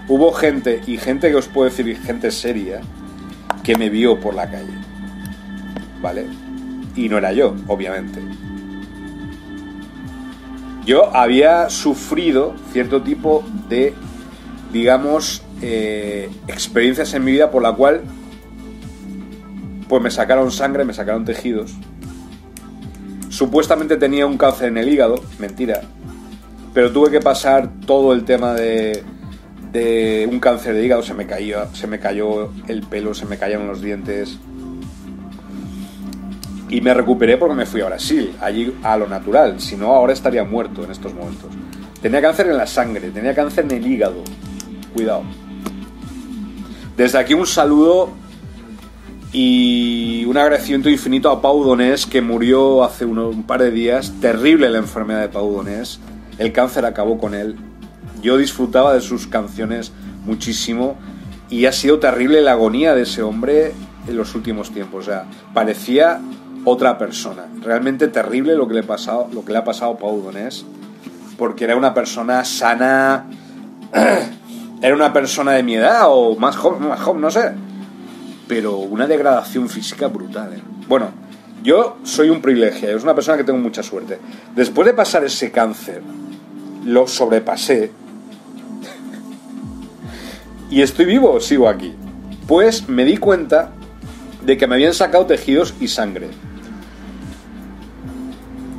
[0.10, 2.82] hubo gente, y gente que os puedo decir, gente seria,
[3.64, 4.93] que me vio por la calle.
[6.04, 6.28] ¿Vale?
[6.96, 8.20] Y no era yo, obviamente.
[10.86, 13.96] Yo había sufrido cierto tipo de
[14.74, 18.02] digamos, eh, experiencias en mi vida por la cual
[19.88, 21.76] pues me sacaron sangre, me sacaron tejidos.
[23.30, 25.82] Supuestamente tenía un cáncer en el hígado, mentira.
[26.74, 29.04] Pero tuve que pasar todo el tema de,
[29.72, 33.38] de un cáncer de hígado, se me cayó, se me cayó el pelo, se me
[33.38, 34.40] cayeron los dientes.
[36.70, 40.14] Y me recuperé porque me fui a Brasil, allí a lo natural, si no ahora
[40.14, 41.50] estaría muerto en estos momentos.
[42.02, 44.24] Tenía cáncer en la sangre, tenía cáncer en el hígado.
[44.94, 45.24] Cuidado.
[46.98, 48.12] Desde aquí un saludo
[49.32, 54.14] y un agradecimiento infinito a Pau Donés, que murió hace un par de días.
[54.22, 56.00] Terrible la enfermedad de Pau Donés.
[56.38, 57.56] El cáncer acabó con él.
[58.22, 59.92] Yo disfrutaba de sus canciones
[60.26, 60.98] muchísimo
[61.50, 63.74] y ha sido terrible la agonía de ese hombre
[64.08, 65.08] en los últimos tiempos.
[65.08, 66.22] O sea, parecía
[66.66, 67.46] otra persona.
[67.62, 70.66] Realmente terrible lo que le, pasado, lo que le ha pasado a Pau Donés,
[71.38, 73.26] porque era una persona sana,
[74.82, 77.52] era una persona de mi edad o más joven, más joven no sé,
[78.48, 80.54] pero una degradación física brutal.
[80.54, 80.62] ¿eh?
[80.88, 81.10] Bueno,
[81.64, 84.20] yo soy un privilegio, es una persona que tengo mucha suerte.
[84.56, 86.02] Después de pasar ese cáncer,
[86.86, 87.92] lo sobrepasé
[90.70, 91.94] y estoy vivo, sigo aquí.
[92.48, 93.72] Pues me di cuenta
[94.46, 96.28] de que me habían sacado tejidos y sangre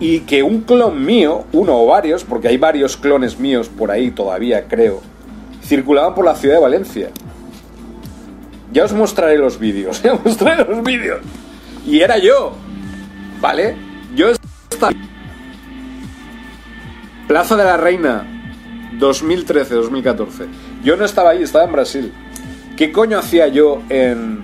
[0.06, 4.10] y que un clon mío, uno o varios, porque hay varios clones míos por ahí
[4.10, 5.00] todavía, creo,
[5.62, 7.08] circulaban por la ciudad de Valencia.
[8.70, 11.20] Ya os mostraré los vídeos, ya os mostraré los vídeos.
[11.86, 12.52] Y era yo,
[13.40, 13.76] ¿vale?
[14.14, 14.92] Yo estaba...
[17.26, 18.26] Plaza de la Reina,
[19.00, 20.28] 2013-2014.
[20.84, 22.12] Yo no estaba ahí, estaba en Brasil.
[22.76, 24.42] ¿Qué coño hacía yo en...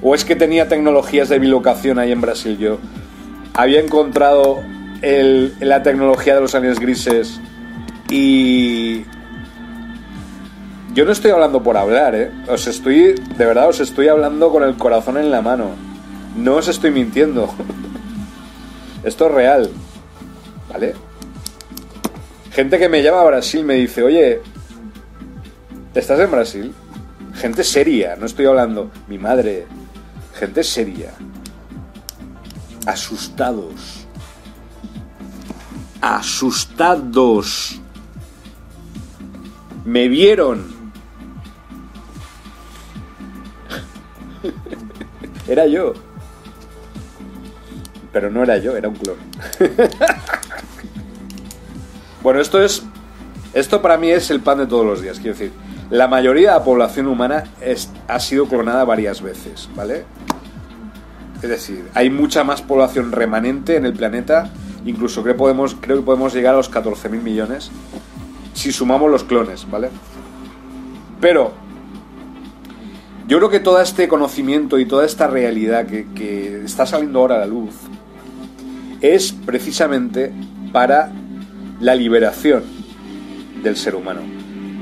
[0.00, 2.78] o es que tenía tecnologías de bilocación ahí en Brasil yo?
[3.52, 4.62] Había encontrado
[5.02, 7.40] la tecnología de los aliens grises
[8.08, 9.04] y
[10.94, 12.30] yo no estoy hablando por hablar, ¿eh?
[12.48, 15.70] Os estoy, de verdad, os estoy hablando con el corazón en la mano.
[16.36, 17.52] No os estoy mintiendo.
[19.04, 19.70] Esto es real.
[20.70, 20.94] ¿Vale?
[22.50, 24.40] Gente que me llama a Brasil me dice, oye,
[25.94, 26.74] ¿estás en Brasil?
[27.34, 28.90] Gente seria, no estoy hablando.
[29.08, 29.66] Mi madre.
[30.34, 31.10] Gente seria.
[32.86, 33.95] Asustados
[36.14, 37.80] asustados.
[39.84, 40.64] Me vieron.
[45.48, 45.94] Era yo.
[48.12, 49.16] Pero no era yo, era un clon.
[52.22, 52.82] bueno, esto es.
[53.52, 55.18] Esto para mí es el pan de todos los días.
[55.18, 55.52] Quiero decir,
[55.90, 57.44] la mayoría de la población humana
[58.08, 60.04] ha sido clonada varias veces, ¿vale?
[61.42, 64.50] Es decir, hay mucha más población remanente en el planeta
[64.86, 67.70] Incluso creo, podemos, creo que podemos llegar a los 14.000 millones
[68.54, 69.90] si sumamos los clones, ¿vale?
[71.20, 71.52] Pero
[73.26, 77.34] yo creo que todo este conocimiento y toda esta realidad que, que está saliendo ahora
[77.34, 77.74] a la luz
[79.00, 80.32] es precisamente
[80.72, 81.10] para
[81.80, 82.62] la liberación
[83.62, 84.20] del ser humano,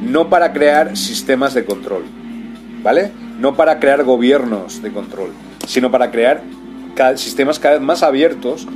[0.03, 2.05] no para crear sistemas de control,
[2.83, 3.11] ¿vale?
[3.41, 5.31] No para crear gobiernos de control,
[5.67, 6.43] sino para crear
[7.17, 8.69] sistemas cada vez más abiertos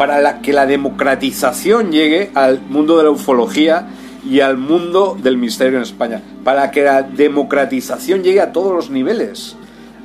[0.00, 3.86] para que la democratización llegue al mundo de la ufología
[4.26, 8.88] y al mundo del misterio en España, para que la democratización llegue a todos los
[8.88, 9.56] niveles,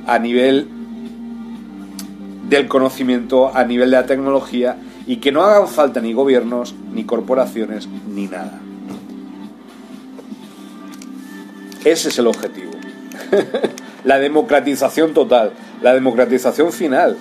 [0.06, 0.68] a nivel
[2.46, 4.76] del conocimiento, a nivel de la tecnología,
[5.06, 8.60] y que no hagan falta ni gobiernos, ni corporaciones, ni nada.
[11.86, 12.72] Ese es el objetivo.
[14.04, 17.16] la democratización total, la democratización final,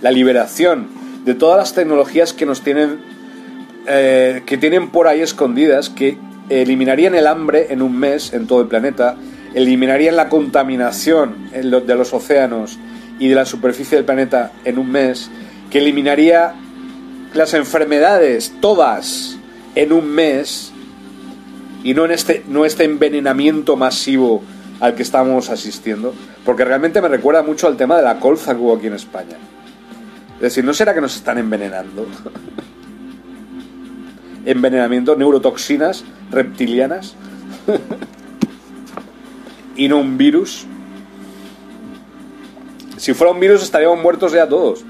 [0.00, 2.98] la liberación de todas las tecnologías que nos tienen,
[3.86, 6.18] eh, que tienen por ahí escondidas, que
[6.48, 9.16] eliminarían el hambre en un mes en todo el planeta,
[9.54, 12.78] eliminarían la contaminación de los océanos
[13.18, 15.30] y de la superficie del planeta en un mes,
[15.70, 16.54] que eliminaría
[17.34, 19.36] las enfermedades todas
[19.74, 20.72] en un mes
[21.84, 24.42] y no en este, no este envenenamiento masivo
[24.80, 26.14] al que estamos asistiendo,
[26.44, 29.36] porque realmente me recuerda mucho al tema de la colza que hubo aquí en España.
[30.40, 32.06] Es decir, ¿no será que nos están envenenando?
[34.46, 37.14] Envenenamiento, neurotoxinas reptilianas.
[39.76, 40.64] y no un virus.
[42.96, 44.82] Si fuera un virus estaríamos muertos ya todos.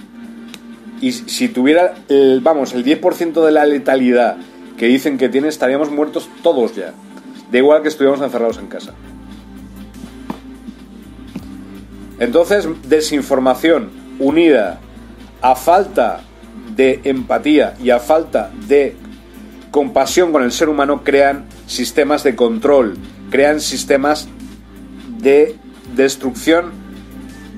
[1.01, 4.37] Y si tuviera, el, vamos, el 10% de la letalidad
[4.79, 6.95] que dicen que tiene, estaríamos muertos todos ya.
[7.51, 8.95] Da igual que estuviéramos encerrados en casa.
[12.21, 13.91] Entonces, desinformación
[14.21, 14.79] unida
[15.43, 16.21] a falta
[16.75, 18.97] de empatía y a falta de
[19.71, 22.97] compasión con el ser humano, crean sistemas de control,
[23.31, 24.29] crean sistemas
[25.19, 25.57] de
[25.95, 26.73] destrucción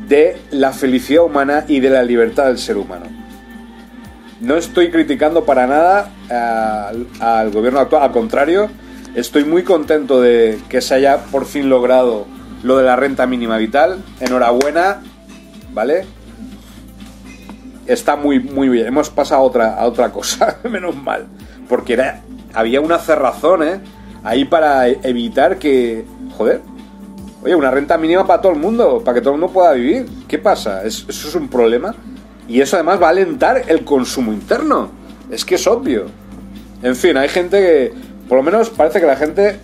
[0.09, 3.07] de la felicidad humana y de la libertad del ser humano.
[4.41, 6.11] No estoy criticando para nada
[7.21, 8.69] al, gobierno actual, al contrario,
[9.15, 12.27] estoy muy contento de que se haya por fin logrado
[12.63, 14.03] lo de la renta mínima vital.
[14.21, 15.01] Enhorabuena,
[15.73, 16.07] ¿vale?
[17.87, 18.87] Está muy, muy bien.
[18.87, 21.27] Hemos pasado a otra, a otra cosa, menos mal.
[21.69, 22.23] Porque era,
[22.55, 23.81] había una cerrazón, ¿eh?
[24.25, 26.05] Ahí para evitar que.
[26.37, 26.61] Joder.
[27.43, 30.07] Oye, una renta mínima para todo el mundo, para que todo el mundo pueda vivir.
[30.29, 30.85] ¿Qué pasa?
[30.85, 31.93] ¿Eso es un problema?
[32.47, 34.91] Y eso además va a alentar el consumo interno.
[35.29, 36.07] Es que es obvio.
[36.83, 37.95] En fin, hay gente que.
[38.29, 39.59] Por lo menos parece que la gente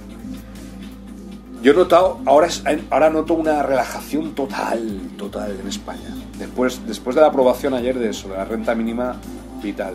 [1.63, 2.49] yo he notado, ahora,
[2.91, 6.15] ahora noto una relajación total, total en España.
[6.39, 9.17] Después, después de la aprobación ayer de eso, de la renta mínima
[9.63, 9.95] vital.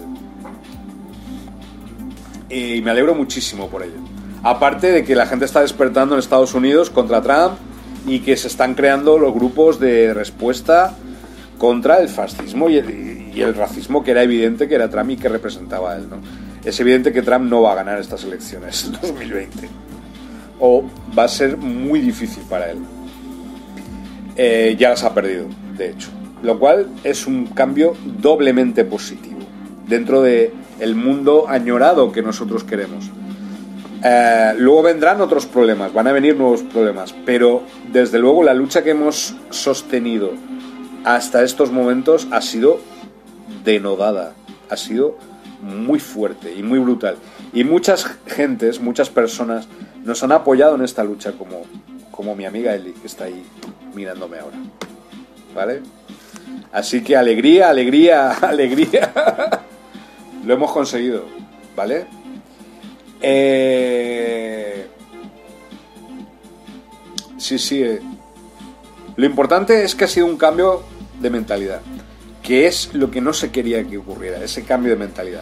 [2.49, 3.99] Y me alegro muchísimo por ello.
[4.43, 7.53] Aparte de que la gente está despertando en Estados Unidos contra Trump
[8.05, 10.93] y que se están creando los grupos de respuesta
[11.57, 15.95] contra el fascismo y el, racismo que era evidente que era Trump y que representaba
[15.95, 16.09] él.
[16.09, 16.17] ¿no?
[16.63, 19.69] Es evidente que Trump no va a ganar estas elecciones 2020
[20.59, 20.83] o
[21.17, 22.79] va a ser muy difícil para él.
[24.35, 25.45] Eh, ya las ha perdido,
[25.77, 26.09] de hecho.
[26.43, 29.39] Lo cual es un cambio doblemente positivo
[29.87, 33.09] dentro de el mundo añorado que nosotros queremos.
[34.03, 38.83] Eh, luego vendrán otros problemas, van a venir nuevos problemas, pero desde luego la lucha
[38.83, 40.31] que hemos sostenido
[41.05, 42.79] hasta estos momentos ha sido
[43.63, 44.33] denodada,
[44.69, 45.17] ha sido
[45.61, 47.15] muy fuerte y muy brutal.
[47.53, 49.67] Y muchas gentes, muchas personas
[50.03, 51.61] nos han apoyado en esta lucha como,
[52.11, 53.43] como mi amiga Eli, que está ahí
[53.95, 54.57] mirándome ahora.
[55.55, 55.81] ¿Vale?
[56.73, 59.13] Así que alegría, alegría, alegría.
[60.43, 61.25] Lo hemos conseguido,
[61.75, 62.07] ¿vale?
[63.21, 64.87] Eh...
[67.37, 67.83] Sí, sí.
[67.83, 68.01] Eh.
[69.15, 70.81] Lo importante es que ha sido un cambio
[71.19, 71.81] de mentalidad,
[72.41, 75.41] que es lo que no se quería que ocurriera, ese cambio de mentalidad.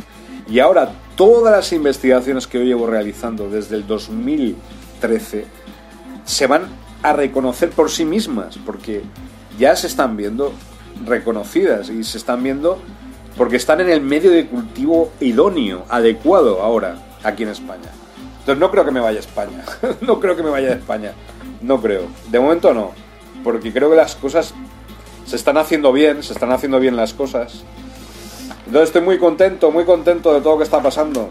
[0.49, 5.45] Y ahora todas las investigaciones que yo llevo realizando desde el 2013
[6.25, 6.63] se van
[7.01, 9.01] a reconocer por sí mismas, porque
[9.57, 10.53] ya se están viendo
[11.05, 12.79] reconocidas y se están viendo
[13.37, 17.89] porque están en el medio de cultivo idóneo, adecuado ahora, aquí en España.
[18.39, 19.63] Entonces no creo que me vaya a España,
[20.01, 21.13] no creo que me vaya a España,
[21.61, 22.91] no creo, de momento no,
[23.43, 24.53] porque creo que las cosas
[25.25, 27.63] se están haciendo bien, se están haciendo bien las cosas
[28.71, 31.29] entonces estoy muy contento, muy contento de todo lo que está pasando.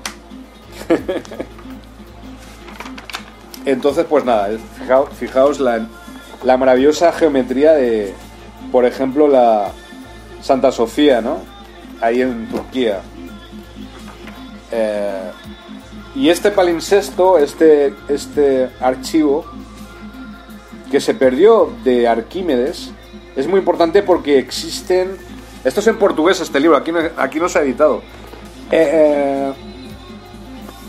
[3.65, 4.51] Entonces, pues nada,
[5.19, 5.87] fijaos, la,
[6.59, 8.13] maravillosa geometría de,
[8.73, 9.73] por ejemplo, la
[10.43, 11.39] Santa Sofía, ¿no?
[12.01, 13.01] Ahí en Turquía.
[14.73, 15.31] Eh,
[16.15, 19.45] y este palincesto, este, este archivo
[20.91, 22.91] que se perdió de Arquímedes,
[23.37, 25.17] es muy importante porque existen
[25.65, 28.03] esto es en portugués este libro, aquí no, aquí no se ha editado.
[28.71, 29.53] Eh, eh,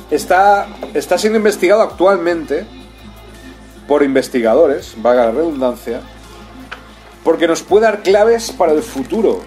[0.10, 2.66] está, está siendo investigado actualmente
[3.88, 6.02] por investigadores, vaga la redundancia,
[7.24, 9.40] porque nos puede dar claves para el futuro.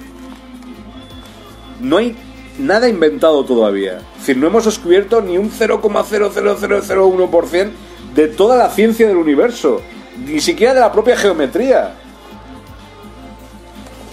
[1.81, 2.17] No hay
[2.59, 3.99] nada inventado todavía.
[4.15, 7.71] Es decir, no hemos descubierto ni un 0,00001%
[8.15, 9.81] de toda la ciencia del universo,
[10.25, 11.95] ni siquiera de la propia geometría.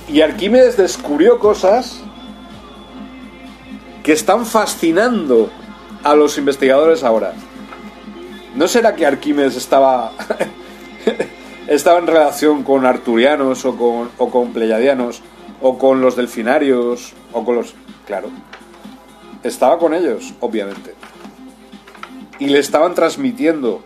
[0.08, 2.02] Y Arquímedes descubrió cosas
[4.04, 5.50] que están fascinando
[6.04, 7.34] a los investigadores ahora.
[8.56, 10.12] ¿No será que Arquímedes estaba,
[11.76, 15.22] estaba en relación con arturianos o con, o con pleyadianos
[15.62, 17.74] o con los delfinarios o con los...
[18.06, 18.30] Claro,
[19.42, 20.94] estaba con ellos, obviamente.
[22.40, 23.84] Y le estaban transmitiendo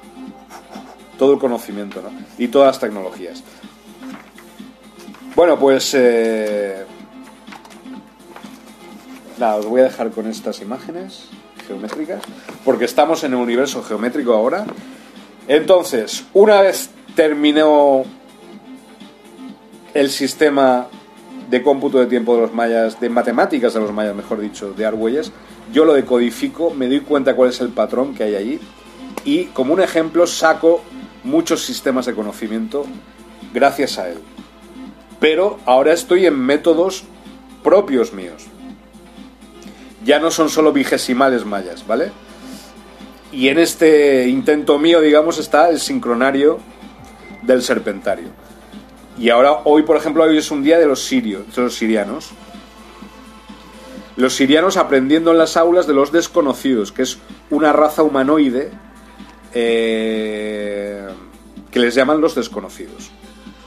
[1.19, 2.09] todo el conocimiento ¿no?
[2.39, 3.43] y todas las tecnologías.
[5.35, 5.93] Bueno, pues...
[5.93, 6.83] Eh,
[9.37, 11.27] nada, os voy a dejar con estas imágenes
[11.67, 12.23] geométricas,
[12.63, 14.65] porque estamos en el universo geométrico ahora.
[15.47, 18.03] Entonces, una vez terminó
[19.93, 20.87] el sistema
[21.49, 24.85] de cómputo de tiempo de los mayas, de matemáticas de los mayas, mejor dicho, de
[24.85, 25.31] Argüelles,
[25.71, 28.59] yo lo decodifico, me doy cuenta cuál es el patrón que hay allí
[29.23, 30.81] y como un ejemplo saco
[31.23, 32.85] muchos sistemas de conocimiento
[33.53, 34.17] gracias a él
[35.19, 37.03] pero ahora estoy en métodos
[37.63, 38.45] propios míos.
[40.03, 42.11] Ya no son solo vigesimales mayas, ¿vale?
[43.31, 46.59] Y en este intento mío, digamos, está el sincronario
[47.45, 48.29] del serpentario.
[49.17, 52.31] Y ahora, hoy, por ejemplo, hoy es un día de los sirios, de los sirianos.
[54.17, 57.17] Los sirianos aprendiendo en las aulas de los desconocidos, que es
[57.49, 58.71] una raza humanoide
[59.53, 61.07] eh,
[61.71, 63.09] que les llaman los desconocidos,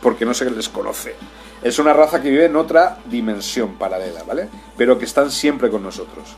[0.03, 1.15] porque no se les conoce.
[1.63, 4.49] Es una raza que vive en otra dimensión paralela, ¿vale?
[4.77, 6.37] Pero que están siempre con nosotros.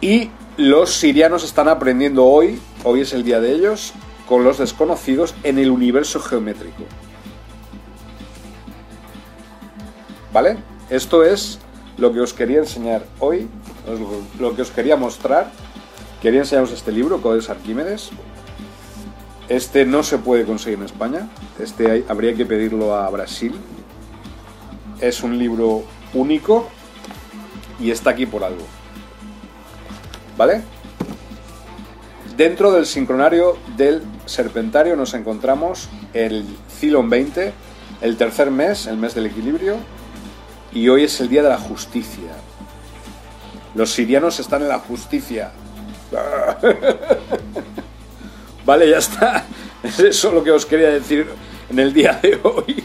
[0.00, 3.92] Y los sirianos están aprendiendo hoy, hoy es el día de ellos,
[4.28, 6.84] con los desconocidos en el universo geométrico.
[10.32, 10.58] ¿Vale?
[10.90, 11.58] Esto es
[11.96, 13.48] lo que os quería enseñar hoy,
[14.38, 15.50] lo que os quería mostrar.
[16.20, 18.10] Quería enseñaros este libro, Codes Arquímedes.
[19.48, 23.54] Este no se puede conseguir en España, este habría que pedirlo a Brasil.
[25.00, 26.68] Es un libro único
[27.80, 28.64] y está aquí por algo.
[30.36, 30.62] ¿Vale?
[32.36, 36.44] Dentro del sincronario del Serpentario nos encontramos el
[36.78, 37.52] Cilon 20,
[38.02, 39.76] el tercer mes, el mes del equilibrio,
[40.72, 42.30] y hoy es el día de la justicia.
[43.74, 45.50] Los sirianos están en la justicia.
[48.66, 49.44] vale, ya está.
[49.82, 51.26] Es eso lo que os quería decir
[51.70, 52.84] en el día de hoy.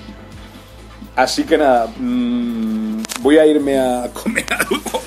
[1.15, 5.01] Así que nada, mm, voy a irme a comer algo.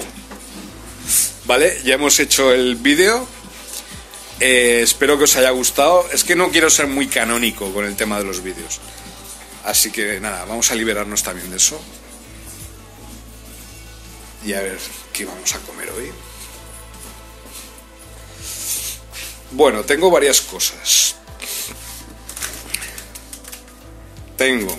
[1.46, 3.26] Vale, ya hemos hecho el vídeo.
[4.40, 6.06] Eh, espero que os haya gustado.
[6.12, 8.80] Es que no quiero ser muy canónico con el tema de los vídeos.
[9.64, 11.80] Así que nada, vamos a liberarnos también de eso
[14.46, 14.78] y a ver
[15.12, 16.12] qué vamos a comer hoy.
[19.50, 21.16] Bueno, tengo varias cosas.
[24.36, 24.76] Tengo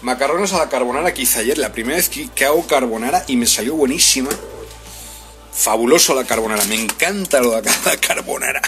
[0.00, 3.46] macarrones a la carbonara que hice ayer, la primera vez que, hago carbonara y me
[3.46, 4.30] salió buenísima.
[5.52, 8.62] Fabuloso la carbonara, me encanta lo de la carbonara.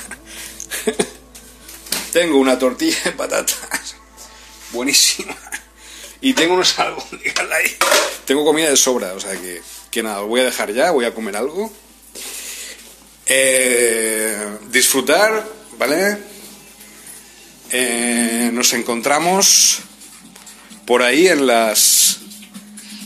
[2.13, 3.97] Tengo una tortilla de patatas,
[4.73, 5.37] buenísima.
[6.21, 7.77] Y tengo unos albóndigas ahí.
[8.25, 9.61] Tengo comida de sobra, o sea que,
[9.91, 11.73] que nada, voy a dejar ya, voy a comer algo.
[13.27, 15.47] Eh, disfrutar,
[15.79, 16.19] ¿vale?
[17.71, 19.81] Eh, nos encontramos
[20.87, 22.19] por ahí en las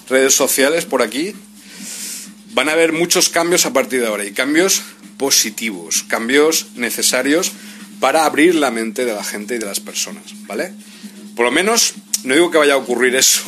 [0.09, 1.35] redes sociales, por aquí.
[2.53, 4.83] Van a haber muchos cambios a partir de ahora y cambios
[5.17, 7.53] positivos, cambios necesarios
[8.01, 10.73] para abrir la mente de la gente y de las personas, ¿vale?
[11.35, 11.95] Por lo menos
[12.25, 13.43] no digo que vaya a ocurrir eso,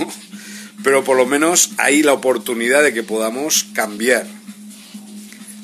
[0.84, 4.26] pero por lo menos hay la oportunidad de que podamos cambiar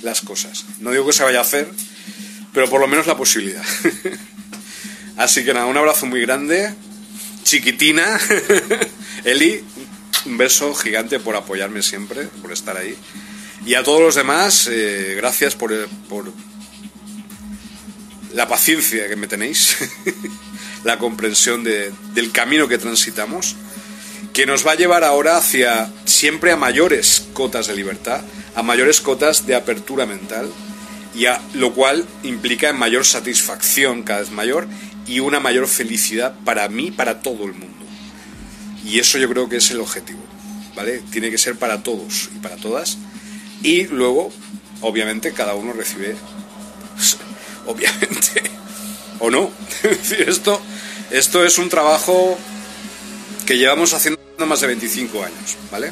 [0.03, 0.65] las cosas.
[0.81, 1.69] No digo que se vaya a hacer,
[2.53, 3.65] pero por lo menos la posibilidad.
[5.17, 6.75] Así que nada, un abrazo muy grande,
[7.43, 8.21] chiquitina,
[9.25, 9.63] Eli,
[10.27, 12.97] un beso gigante por apoyarme siempre, por estar ahí.
[13.67, 16.33] Y a todos los demás, eh, gracias por, por
[18.33, 19.77] la paciencia que me tenéis.
[20.85, 23.57] la comprensión del camino que transitamos,
[24.33, 28.23] que nos va a llevar ahora hacia siempre a mayores cotas de libertad,
[28.55, 30.49] a mayores cotas de apertura mental,
[31.13, 34.69] y a, lo cual implica mayor satisfacción cada vez mayor
[35.09, 37.85] y una mayor felicidad para mí, para todo el mundo.
[38.85, 40.21] Y eso yo creo que es el objetivo,
[40.77, 41.03] ¿vale?
[41.11, 42.99] Tiene que ser para todos y para todas.
[43.67, 44.31] Y luego,
[44.83, 46.15] obviamente, cada uno recibe,
[47.67, 48.43] obviamente,
[49.19, 49.51] o no.
[50.27, 50.63] esto
[51.11, 52.39] esto es un trabajo
[53.45, 55.91] que llevamos haciendo más de 25 años, ¿vale?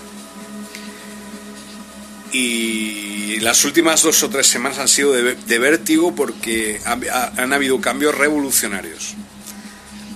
[2.31, 8.17] Y las últimas dos o tres semanas han sido de, vértigo porque han, habido cambios
[8.17, 9.15] revolucionarios.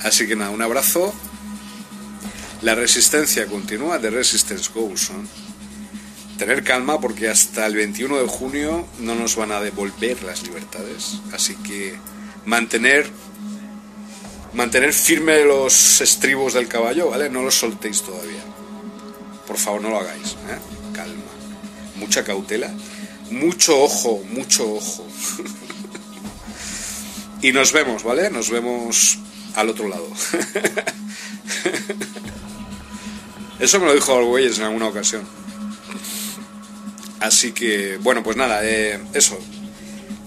[0.05, 1.12] Así que nada, un abrazo.
[2.62, 5.48] La resistencia continúa, The Resistance Goes on.
[6.39, 11.19] Tener calma porque hasta el 21 de junio no nos van a devolver las libertades.
[11.32, 11.97] Así que
[12.47, 13.10] mantener
[14.52, 17.28] mantener firme los estribos del caballo, ¿vale?
[17.28, 18.43] No los soltéis todavía.
[19.47, 20.32] Por favor, no lo hagáis.
[20.32, 20.59] ¿eh?
[20.93, 21.23] Calma.
[21.97, 22.73] Mucha cautela.
[23.31, 25.06] Mucho ojo, mucho ojo.
[27.43, 28.31] y nos vemos, ¿vale?
[28.31, 29.19] Nos vemos
[29.55, 30.09] al otro lado.
[33.59, 35.23] Eso me lo dijo Güeyes en alguna ocasión.
[37.20, 39.39] Así que, bueno, pues nada, eh, eso.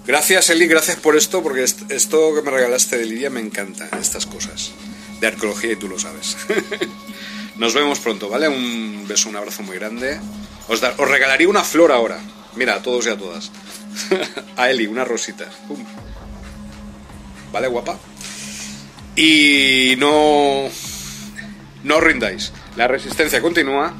[0.05, 4.25] Gracias, Eli, gracias por esto, porque esto que me regalaste de Lidia me encanta, estas
[4.25, 4.71] cosas
[5.21, 6.35] de arqueología y tú lo sabes.
[7.55, 8.49] Nos vemos pronto, ¿vale?
[8.49, 10.19] Un beso, un abrazo muy grande.
[10.67, 12.19] Os, os regalaría una flor ahora.
[12.55, 13.51] Mira, a todos y a todas.
[14.57, 15.45] a Eli, una rosita.
[17.51, 17.99] ¿Vale, guapa?
[19.15, 20.69] Y no.
[21.83, 22.51] No rindáis.
[22.75, 23.93] La resistencia continúa.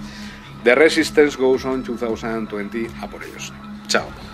[0.63, 2.87] The Resistance goes on 2020.
[3.01, 3.51] A por ellos.
[3.87, 4.30] Chao.